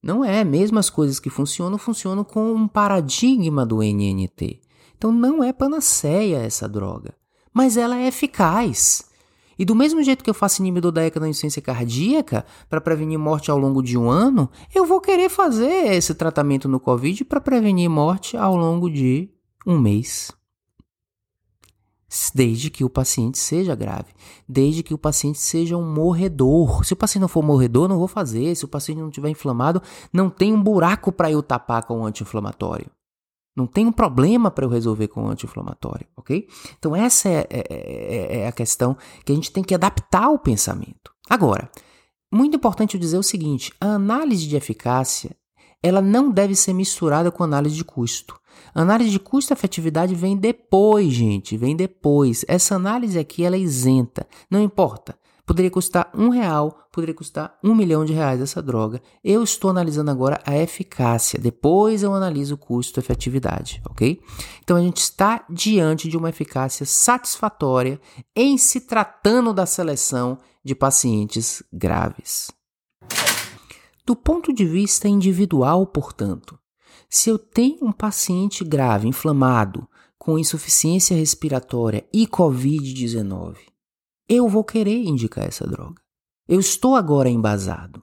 [0.00, 4.60] Não é, mesmo as coisas que funcionam, funcionam com um paradigma do NNT.
[5.04, 7.14] Então não é panaceia essa droga,
[7.52, 9.04] mas ela é eficaz.
[9.58, 13.18] E do mesmo jeito que eu faço inibidor da ECA na insuficiência cardíaca para prevenir
[13.18, 17.38] morte ao longo de um ano, eu vou querer fazer esse tratamento no COVID para
[17.38, 19.28] prevenir morte ao longo de
[19.66, 20.32] um mês.
[22.34, 24.10] Desde que o paciente seja grave,
[24.48, 26.82] desde que o paciente seja um morredor.
[26.82, 28.54] Se o paciente não for morredor, não vou fazer.
[28.54, 32.06] Se o paciente não estiver inflamado, não tem um buraco para eu tapar com o
[32.06, 32.90] anti-inflamatório.
[33.56, 36.48] Não tem um problema para eu resolver com o anti-inflamatório, ok?
[36.78, 40.38] Então essa é, é, é, é, a questão que a gente tem que adaptar o
[40.38, 41.12] pensamento.
[41.30, 41.70] Agora,
[42.32, 45.36] muito importante eu dizer o seguinte: a análise de eficácia
[45.84, 48.40] ela não deve ser misturada com análise de custo.
[48.74, 52.42] Análise de custo-efetividade vem depois, gente, vem depois.
[52.48, 55.14] Essa análise aqui ela é isenta, não importa.
[55.46, 59.02] Poderia custar um real, poderia custar um milhão de reais essa droga.
[59.22, 64.20] Eu estou analisando agora a eficácia, depois eu analiso o custo-efetividade, ok?
[64.62, 68.00] Então a gente está diante de uma eficácia satisfatória
[68.34, 72.50] em se tratando da seleção de pacientes graves.
[74.06, 76.58] Do ponto de vista individual, portanto,
[77.08, 79.86] se eu tenho um paciente grave, inflamado,
[80.18, 83.56] com insuficiência respiratória e Covid-19,
[84.28, 86.00] eu vou querer indicar essa droga.
[86.48, 88.02] Eu estou agora embasado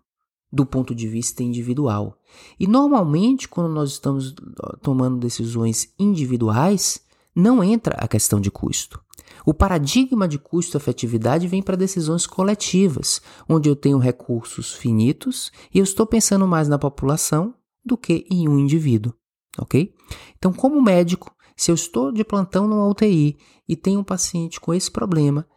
[0.52, 2.18] do ponto de vista individual.
[2.60, 4.36] E normalmente, quando nós estamos
[4.82, 7.02] tomando decisões individuais,
[7.34, 9.02] não entra a questão de custo.
[9.46, 15.84] O paradigma de custo-efetividade vem para decisões coletivas, onde eu tenho recursos finitos e eu
[15.84, 19.14] estou pensando mais na população do que em um indivíduo,
[19.58, 19.94] ok?
[20.38, 24.74] Então, como médico, se eu estou de plantão numa UTI e tenho um paciente com
[24.74, 25.48] esse problema,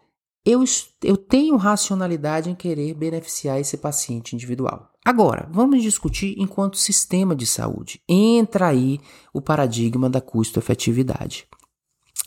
[0.44, 0.62] eu,
[1.02, 4.90] eu tenho racionalidade em querer beneficiar esse paciente individual.
[5.04, 8.00] Agora, vamos discutir enquanto sistema de saúde.
[8.08, 9.00] Entra aí
[9.32, 11.46] o paradigma da custo-efetividade.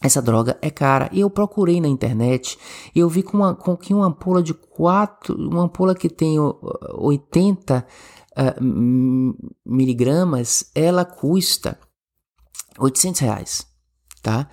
[0.01, 1.09] Essa droga é cara.
[1.11, 2.57] E eu procurei na internet
[2.93, 6.37] e eu vi com, uma, com que uma ampola de 4, uma ampola que tem
[6.39, 7.85] 80
[8.37, 11.79] uh, miligramas, ela custa
[12.77, 13.67] 800 reais,
[14.21, 14.47] tá?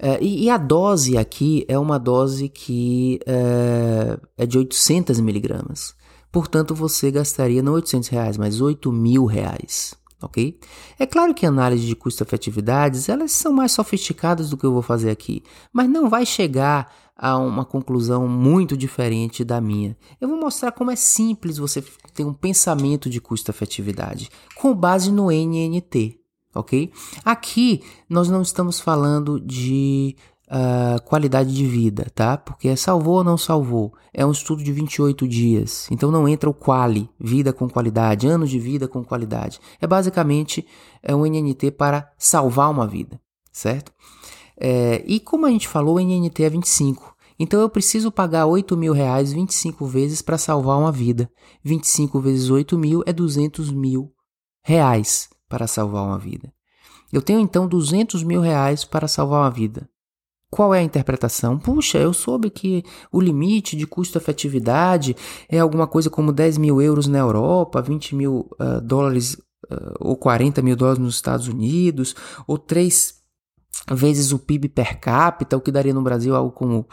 [0.00, 5.94] Uh, e, e, a dose aqui é uma dose que uh, é de 800 miligramas.
[6.30, 10.58] Portanto, você gastaria não 800 reais, mas 8 mil reais, ok?
[10.98, 15.08] É claro que análise de custo-efetividades, elas são mais sofisticadas do que eu vou fazer
[15.08, 15.42] aqui,
[15.72, 19.96] mas não vai chegar a uma conclusão muito diferente da minha.
[20.20, 21.82] Eu vou mostrar como é simples você
[22.12, 26.20] ter um pensamento de custo-efetividade com base no NNT,
[26.58, 26.90] ok?
[27.24, 32.36] Aqui nós não estamos falando de uh, qualidade de vida, tá?
[32.36, 33.92] Porque salvou ou não salvou.
[34.12, 38.50] É um estudo de 28 dias, então não entra o quali, vida com qualidade, anos
[38.50, 39.60] de vida com qualidade.
[39.80, 40.66] É basicamente
[41.02, 43.20] é um NNT para salvar uma vida,
[43.52, 43.92] certo?
[44.58, 47.14] É, e como a gente falou, o NNT é 25.
[47.38, 51.30] Então eu preciso pagar 8 mil reais 25 vezes para salvar uma vida.
[51.62, 54.10] 25 vezes 8 mil é 200 mil
[54.64, 56.52] reais para salvar uma vida.
[57.12, 59.88] Eu tenho então 200 mil reais para salvar uma vida.
[60.50, 61.58] Qual é a interpretação?
[61.58, 65.16] Puxa, eu soube que o limite de custo-efetividade
[65.48, 69.34] é alguma coisa como 10 mil euros na Europa, 20 mil uh, dólares
[69.70, 72.14] uh, ou 40 mil dólares nos Estados Unidos,
[72.46, 73.16] ou três
[73.90, 76.86] vezes o PIB per capita, o que daria no Brasil algo como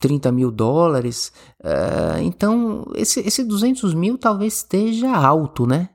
[0.00, 1.32] 30 mil dólares.
[1.60, 5.90] Uh, então, esse, esse 200 mil talvez esteja alto, né?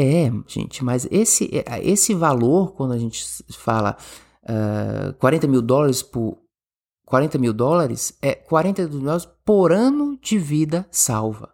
[0.00, 1.50] É, gente, mas esse,
[1.82, 3.20] esse valor, quando a gente
[3.50, 3.96] fala
[4.44, 6.38] uh, ah, 40 mil dólares por
[7.04, 11.52] 40 mil dólares é 40 mil dólares por ano de vida salva.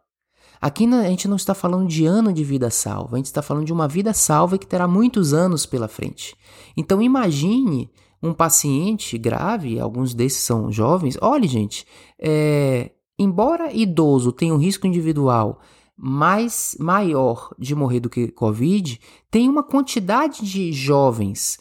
[0.60, 3.64] Aqui a gente não está falando de ano de vida salva, a gente está falando
[3.64, 6.36] de uma vida salva que terá muitos anos pela frente.
[6.76, 7.90] Então imagine
[8.22, 11.16] um paciente grave, alguns desses são jovens.
[11.22, 11.86] Olhe, gente,
[12.20, 15.60] é, embora idoso tenha um risco individual
[15.96, 21.58] mais maior de morrer do que Covid, tem uma quantidade de jovens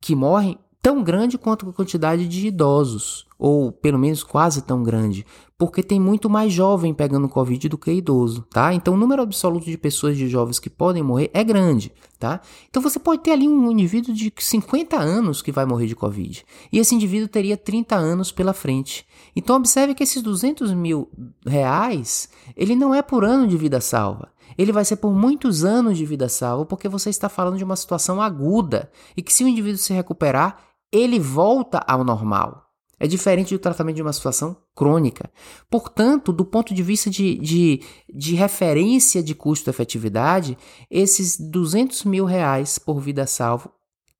[0.00, 5.24] que morrem tão grande quanto a quantidade de idosos, ou pelo menos quase tão grande,
[5.56, 8.74] porque tem muito mais jovem pegando Covid do que idoso, tá?
[8.74, 12.40] Então o número absoluto de pessoas de jovens que podem morrer é grande, tá?
[12.68, 16.44] Então você pode ter ali um indivíduo de 50 anos que vai morrer de Covid,
[16.72, 19.06] e esse indivíduo teria 30 anos pela frente.
[19.36, 21.08] Então observe que esses 200 mil
[21.46, 25.96] reais, ele não é por ano de vida salva, ele vai ser por muitos anos
[25.96, 29.48] de vida salva, porque você está falando de uma situação aguda e que se o
[29.48, 30.58] indivíduo se recuperar,
[30.90, 32.63] ele volta ao normal.
[32.98, 35.30] É diferente do tratamento de uma situação crônica.
[35.70, 37.82] Portanto, do ponto de vista de, de,
[38.12, 40.56] de referência de custo-efetividade,
[40.90, 43.70] esses 200 mil reais por vida salvo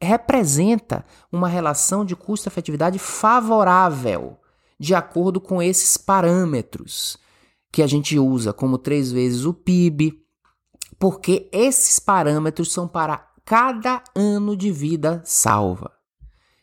[0.03, 4.37] representa uma relação de custo-efetividade favorável,
[4.79, 7.17] de acordo com esses parâmetros
[7.73, 10.21] que a gente usa, como três vezes o PIB,
[10.99, 15.94] porque esses parâmetros são para cada ano de vida salva.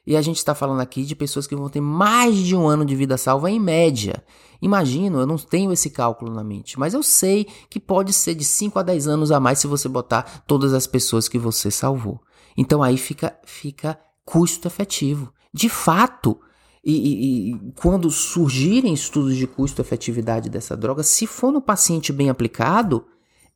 [0.05, 2.83] E a gente está falando aqui de pessoas que vão ter mais de um ano
[2.83, 4.23] de vida salva em média.
[4.61, 8.43] Imagino, eu não tenho esse cálculo na mente, mas eu sei que pode ser de
[8.43, 12.19] 5 a 10 anos a mais se você botar todas as pessoas que você salvou.
[12.57, 15.31] Então aí fica, fica custo efetivo.
[15.53, 16.39] De fato,
[16.83, 22.29] e, e, e, quando surgirem estudos de custo-efetividade dessa droga, se for no paciente bem
[22.29, 23.05] aplicado,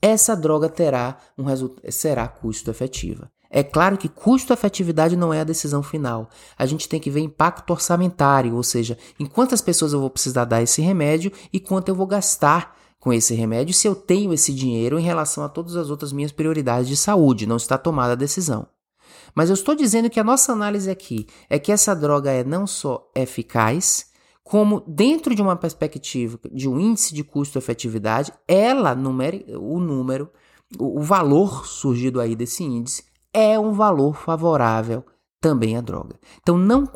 [0.02, 1.46] essa droga terá um
[1.90, 3.32] será custo-efetiva.
[3.56, 6.30] É claro que custo-efetividade não é a decisão final.
[6.58, 10.44] A gente tem que ver impacto orçamentário, ou seja, em quantas pessoas eu vou precisar
[10.44, 14.54] dar esse remédio e quanto eu vou gastar com esse remédio se eu tenho esse
[14.54, 17.48] dinheiro em relação a todas as outras minhas prioridades de saúde.
[17.48, 18.68] Não está tomada a decisão.
[19.34, 22.68] Mas eu estou dizendo que a nossa análise aqui é que essa droga é não
[22.68, 24.08] só eficaz,
[24.44, 30.30] como dentro de uma perspectiva de um índice de custo-efetividade, ela, o número,
[30.78, 35.04] o valor surgido aí desse índice, é um valor favorável
[35.42, 36.18] também à droga.
[36.42, 36.90] Então não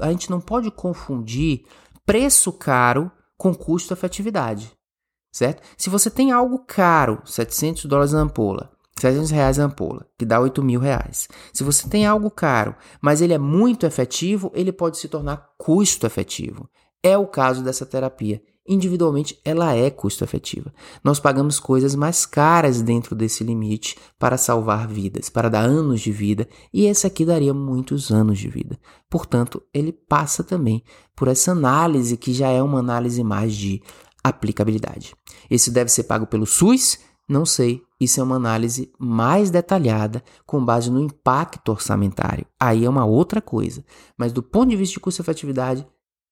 [0.00, 1.64] a gente não pode confundir
[2.04, 4.72] preço caro com custo-efetividade,
[5.32, 5.62] certo?
[5.78, 10.40] Se você tem algo caro, 700 dólares na ampola, 700 reais a ampola, que dá
[10.40, 11.28] 8 mil reais.
[11.52, 16.04] Se você tem algo caro, mas ele é muito efetivo, ele pode se tornar custo
[16.04, 16.68] efetivo.
[17.00, 18.42] É o caso dessa terapia.
[18.68, 20.72] Individualmente, ela é custo efetiva.
[21.02, 26.10] Nós pagamos coisas mais caras dentro desse limite para salvar vidas, para dar anos de
[26.10, 28.78] vida, e esse aqui daria muitos anos de vida.
[29.08, 30.82] Portanto, ele passa também
[31.14, 33.82] por essa análise que já é uma análise mais de
[34.22, 35.14] aplicabilidade.
[35.48, 36.98] Esse deve ser pago pelo SUS
[37.28, 42.46] não sei, isso é uma análise mais detalhada com base no impacto orçamentário.
[42.58, 43.84] Aí é uma outra coisa.
[44.16, 45.84] Mas do ponto de vista de custo-efetividade,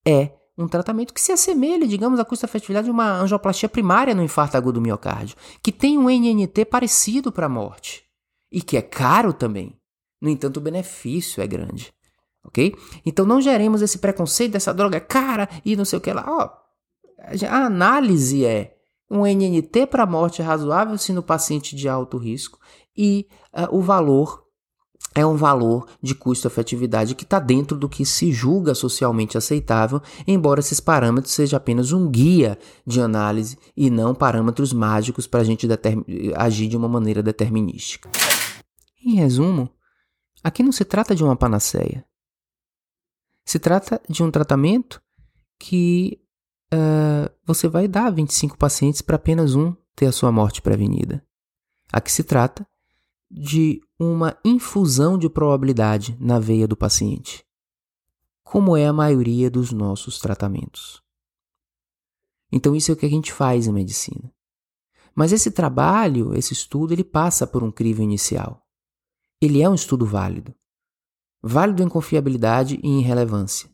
[0.06, 4.56] é um tratamento que se assemelha, digamos, à custo-efetividade de uma angioplastia primária no infarto
[4.56, 8.04] agudo do miocárdio, que tem um NNT parecido para a morte
[8.50, 9.76] e que é caro também.
[10.20, 11.92] No entanto, o benefício é grande.
[12.44, 12.76] Ok?
[13.04, 16.24] Então não geremos esse preconceito dessa droga cara e não sei o que lá.
[16.26, 16.50] Ó,
[17.48, 18.76] a análise é
[19.10, 22.58] um NNT para morte é razoável se no paciente de alto risco
[22.96, 24.43] e uh, o valor
[25.14, 30.60] é um valor de custo-efetividade que está dentro do que se julga socialmente aceitável, embora
[30.60, 35.68] esses parâmetros sejam apenas um guia de análise e não parâmetros mágicos para a gente
[36.36, 38.10] agir de uma maneira determinística.
[39.04, 39.70] Em resumo,
[40.42, 42.04] aqui não se trata de uma panaceia.
[43.44, 45.00] Se trata de um tratamento
[45.58, 46.18] que
[46.72, 51.24] uh, você vai dar 25 pacientes para apenas um ter a sua morte prevenida.
[51.92, 52.66] Aqui se trata
[53.30, 57.44] de uma infusão de probabilidade na veia do paciente,
[58.42, 61.02] como é a maioria dos nossos tratamentos.
[62.52, 64.32] Então, isso é o que a gente faz em medicina.
[65.14, 68.64] Mas esse trabalho, esse estudo, ele passa por um crivo inicial.
[69.40, 70.54] Ele é um estudo válido.
[71.42, 73.68] Válido em confiabilidade e em relevância.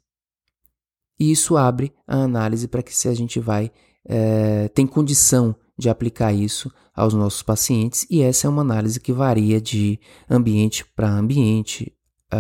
[1.19, 3.71] E isso abre a análise para que se a gente vai
[4.05, 9.13] é, tem condição de aplicar isso aos nossos pacientes e essa é uma análise que
[9.13, 11.93] varia de ambiente para ambiente,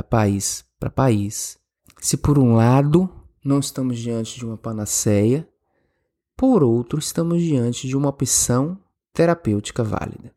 [0.08, 1.58] país para país.
[2.00, 3.08] Se por um lado
[3.44, 5.48] não estamos diante de uma panaceia,
[6.36, 8.78] por outro estamos diante de uma opção
[9.12, 10.32] terapêutica válida.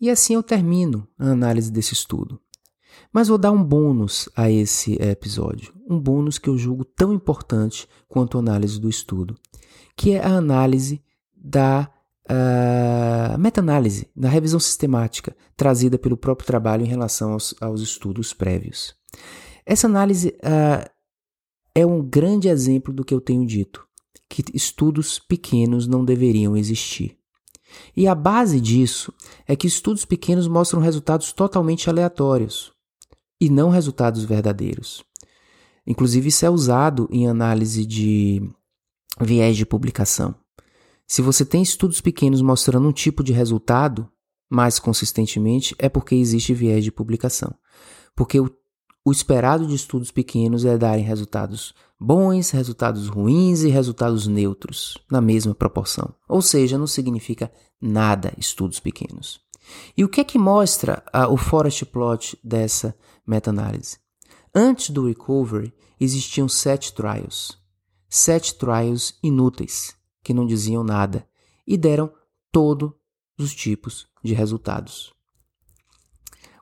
[0.00, 2.40] E assim eu termino a análise desse estudo.
[3.12, 7.88] Mas vou dar um bônus a esse episódio, um bônus que eu julgo tão importante
[8.08, 9.36] quanto a análise do estudo,
[9.96, 11.02] que é a análise
[11.40, 11.90] da
[12.30, 18.94] uh, meta-análise, da revisão sistemática trazida pelo próprio trabalho em relação aos, aos estudos prévios.
[19.64, 20.90] Essa análise uh,
[21.74, 23.86] é um grande exemplo do que eu tenho dito,
[24.28, 27.16] que estudos pequenos não deveriam existir.
[27.96, 29.12] E a base disso
[29.46, 32.72] é que estudos pequenos mostram resultados totalmente aleatórios
[33.40, 35.04] e não resultados verdadeiros.
[35.86, 38.42] Inclusive, isso é usado em análise de
[39.20, 40.34] viés de publicação.
[41.10, 44.08] Se você tem estudos pequenos mostrando um tipo de resultado
[44.48, 47.52] mais consistentemente, é porque existe viés de publicação.
[48.14, 48.48] Porque o,
[49.04, 55.20] o esperado de estudos pequenos é darem resultados bons, resultados ruins e resultados neutros, na
[55.20, 56.14] mesma proporção.
[56.28, 57.50] Ou seja, não significa
[57.82, 59.40] nada estudos pequenos.
[59.96, 62.94] E o que é que mostra uh, o forest plot dessa
[63.26, 63.98] meta-análise?
[64.54, 67.58] Antes do recovery, existiam sete trials.
[68.08, 71.26] Sete trials inúteis que não diziam nada
[71.66, 72.12] e deram
[72.52, 72.90] todos
[73.38, 75.14] os tipos de resultados.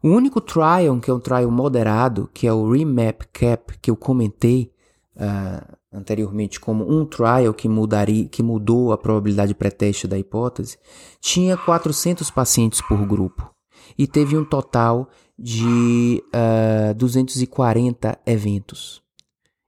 [0.02, 3.96] O único trial, que é um trial moderado, que é o Remap Cap, que eu
[3.96, 4.72] comentei
[5.16, 10.78] uh, anteriormente como um trial que, mudaria, que mudou a probabilidade pré-teste da hipótese,
[11.20, 13.52] tinha 400 pacientes por grupo
[13.98, 19.02] e teve um total de uh, ah, 240 eventos.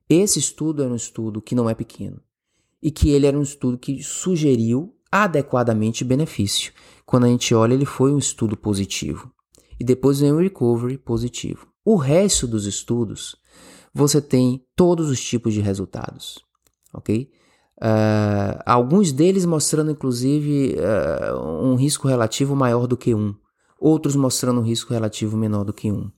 [0.09, 2.21] Esse estudo era um estudo que não é pequeno
[2.83, 6.73] e que ele era um estudo que sugeriu adequadamente benefício.
[7.05, 9.31] Quando a gente olha, ele foi um estudo positivo.
[9.79, 11.67] E depois vem o recovery positivo.
[11.85, 13.37] O resto dos estudos,
[13.93, 16.39] você tem todos os tipos de resultados,
[16.93, 17.31] ok?
[17.79, 23.35] Uh, alguns deles mostrando, inclusive, uh, um risco relativo maior do que um,
[23.81, 26.11] outros mostrando um risco relativo menor do que um.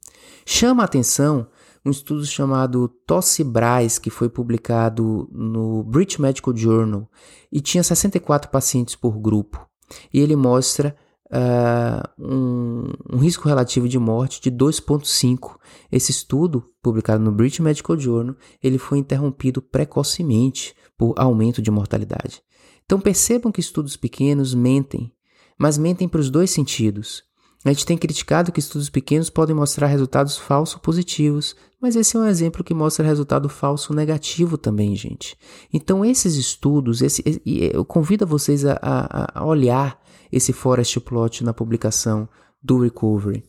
[0.44, 1.46] Chama a atenção
[1.84, 7.10] um estudo chamado Tossibras, que foi publicado no British Medical Journal,
[7.50, 9.66] e tinha 64 pacientes por grupo.
[10.12, 10.96] E ele mostra
[11.32, 15.56] uh, um, um, risco relativo de morte de 2,5.
[15.90, 22.42] Esse estudo, publicado no British Medical Journal, ele foi interrompido precocemente por aumento de mortalidade.
[22.84, 25.12] Então percebam que estudos pequenos mentem,
[25.58, 27.24] mas mentem para os dois sentidos.
[27.64, 32.20] A gente tem criticado que estudos pequenos podem mostrar resultados falsos positivos, mas esse é
[32.20, 35.36] um exemplo que mostra resultado falso negativo também, gente.
[35.72, 41.52] Então, esses estudos, esse, eu convido vocês a, a, a, olhar esse forest plot na
[41.52, 42.28] publicação
[42.62, 43.42] do Recovery.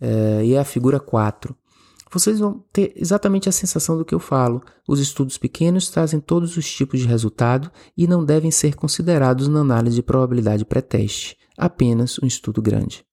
[0.00, 1.54] Uh, e é a figura 4.
[2.10, 4.62] Vocês vão ter exatamente a sensação do que eu falo.
[4.88, 9.60] Os estudos pequenos trazem todos os tipos de resultado e não devem ser considerados na
[9.60, 13.04] análise de probabilidade pré-teste, apenas um estudo grande.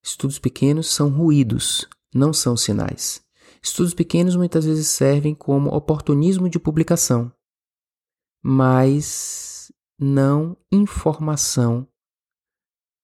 [0.00, 3.21] Estudos pequenos são ruídos, não são sinais.
[3.62, 7.32] Estudos pequenos muitas vezes servem como oportunismo de publicação,
[8.42, 11.86] mas não informação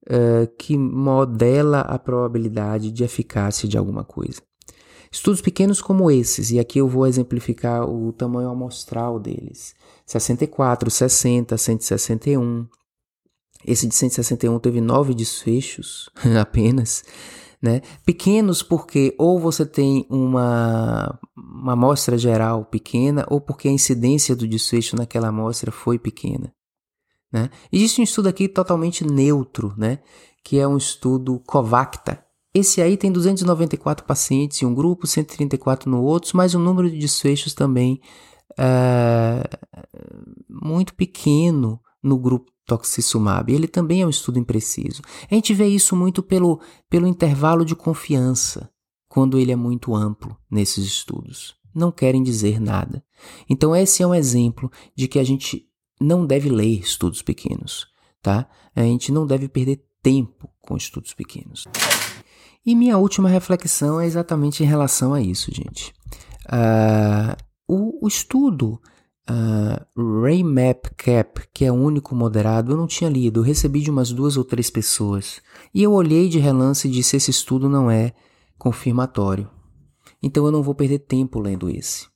[0.07, 4.43] uh, que modela a probabilidade de eficácia de alguma coisa.
[5.11, 11.57] Estudos pequenos como esses, e aqui eu vou exemplificar o tamanho amostral deles: 64, 60,
[11.57, 12.67] 161,
[13.65, 17.05] esse de 161 teve nove desfechos apenas,
[17.61, 17.81] né?
[18.05, 24.47] Pequenos porque ou você tem uma, uma amostra geral pequena ou porque a incidência do
[24.47, 26.53] desfecho naquela amostra foi pequena.
[27.33, 27.51] Né?
[27.71, 29.99] Existe um estudo aqui totalmente neutro, né?
[30.45, 32.25] que é um estudo Covacta.
[32.55, 36.99] Esse aí tem 294 pacientes em um grupo, 134 no outro, mas o número de
[36.99, 38.01] desfechos também
[38.53, 39.95] uh,
[40.49, 43.51] muito pequeno no grupo toxicumab.
[43.53, 45.03] Ele também é um estudo impreciso.
[45.29, 48.71] A gente vê isso muito pelo, pelo intervalo de confiança,
[49.09, 51.57] quando ele é muito amplo nesses estudos.
[51.75, 53.03] Não querem dizer nada.
[53.49, 55.67] Então, esse é um exemplo de que a gente
[56.01, 57.87] não deve ler estudos pequenos,
[58.23, 58.47] tá?
[58.77, 61.65] A gente não deve perder tempo com estudos pequenos.
[62.65, 65.95] E minha última reflexão é exatamente em relação a isso, gente.
[66.47, 67.35] Uh,
[67.67, 68.81] o, o estudo
[69.29, 73.91] uh, Raymap Cap, que é o único moderado, eu não tinha lido, eu recebi de
[73.91, 75.41] umas duas ou três pessoas.
[75.75, 78.13] E eu olhei de relance e disse: esse estudo não é
[78.59, 79.49] confirmatório.
[80.23, 82.07] Então eu não vou perder tempo lendo esse.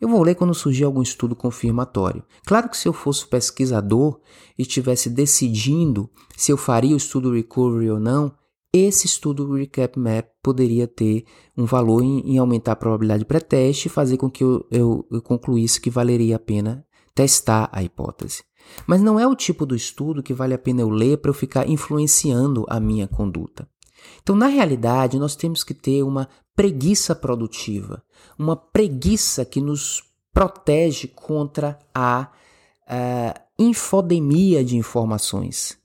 [0.00, 2.22] Eu vou ler quando surgir algum estudo confirmatório.
[2.46, 4.18] Claro que se eu fosse pesquisador
[4.58, 8.32] e estivesse decidindo se eu faria o estudo recovery ou não,
[8.72, 11.24] esse estudo Recap Map poderia ter
[11.56, 15.06] um valor em, em aumentar a probabilidade de pré-teste e fazer com que eu, eu,
[15.10, 18.44] eu concluísse que valeria a pena testar a hipótese.
[18.86, 21.34] Mas não é o tipo do estudo que vale a pena eu ler para eu
[21.34, 23.68] ficar influenciando a minha conduta.
[24.22, 28.02] Então, na realidade, nós temos que ter uma preguiça produtiva,
[28.38, 32.28] uma preguiça que nos protege contra a,
[32.86, 35.79] a infodemia de informações.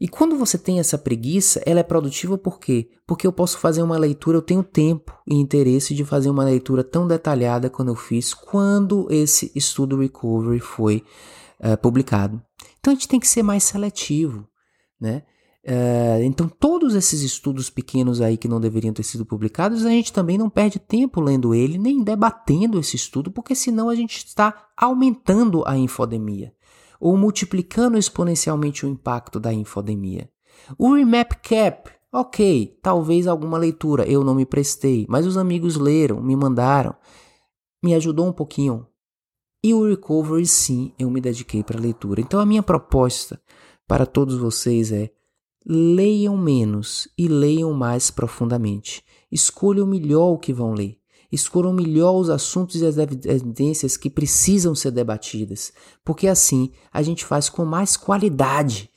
[0.00, 2.88] E quando você tem essa preguiça, ela é produtiva por quê?
[3.04, 6.84] Porque eu posso fazer uma leitura, eu tenho tempo e interesse de fazer uma leitura
[6.84, 11.02] tão detalhada quando eu fiz, quando esse estudo recovery foi
[11.58, 12.40] uh, publicado.
[12.78, 14.46] Então a gente tem que ser mais seletivo,
[15.00, 15.24] né?
[15.66, 20.12] Uh, então todos esses estudos pequenos aí que não deveriam ter sido publicados, a gente
[20.12, 24.68] também não perde tempo lendo ele, nem debatendo esse estudo, porque senão a gente está
[24.76, 26.52] aumentando a infodemia
[27.00, 30.28] ou multiplicando exponencialmente o impacto da infodemia.
[30.76, 36.20] O Remap Cap, ok, talvez alguma leitura, eu não me prestei, mas os amigos leram,
[36.20, 36.94] me mandaram,
[37.82, 38.86] me ajudou um pouquinho.
[39.62, 42.20] E o Recovery, sim, eu me dediquei para a leitura.
[42.20, 43.40] Então a minha proposta
[43.86, 45.10] para todos vocês é
[45.66, 49.04] leiam menos e leiam mais profundamente.
[49.30, 50.97] Escolham melhor o que vão ler.
[51.30, 55.72] Escolham melhor os assuntos e as evidências que precisam ser debatidas,
[56.02, 58.90] porque assim a gente faz com mais qualidade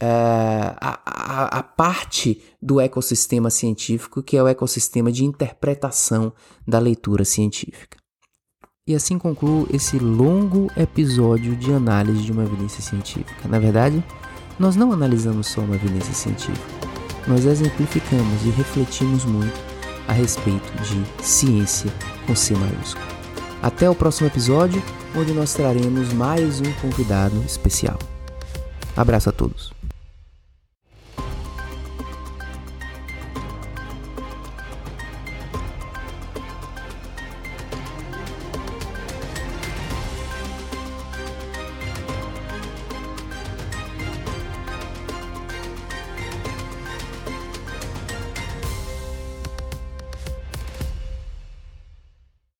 [0.00, 6.32] uh, a, a, a parte do ecossistema científico, que é o ecossistema de interpretação
[6.66, 7.98] da leitura científica.
[8.86, 13.48] E assim concluo esse longo episódio de análise de uma evidência científica.
[13.48, 14.04] Na verdade,
[14.58, 16.66] nós não analisamos só uma evidência científica,
[17.26, 19.71] nós exemplificamos e refletimos muito
[20.08, 21.92] a respeito de ciência
[22.26, 23.06] com C maiúsculo.
[23.62, 24.82] Até o próximo episódio,
[25.16, 27.98] onde nós traremos mais um convidado especial.
[28.96, 29.72] Abraço a todos.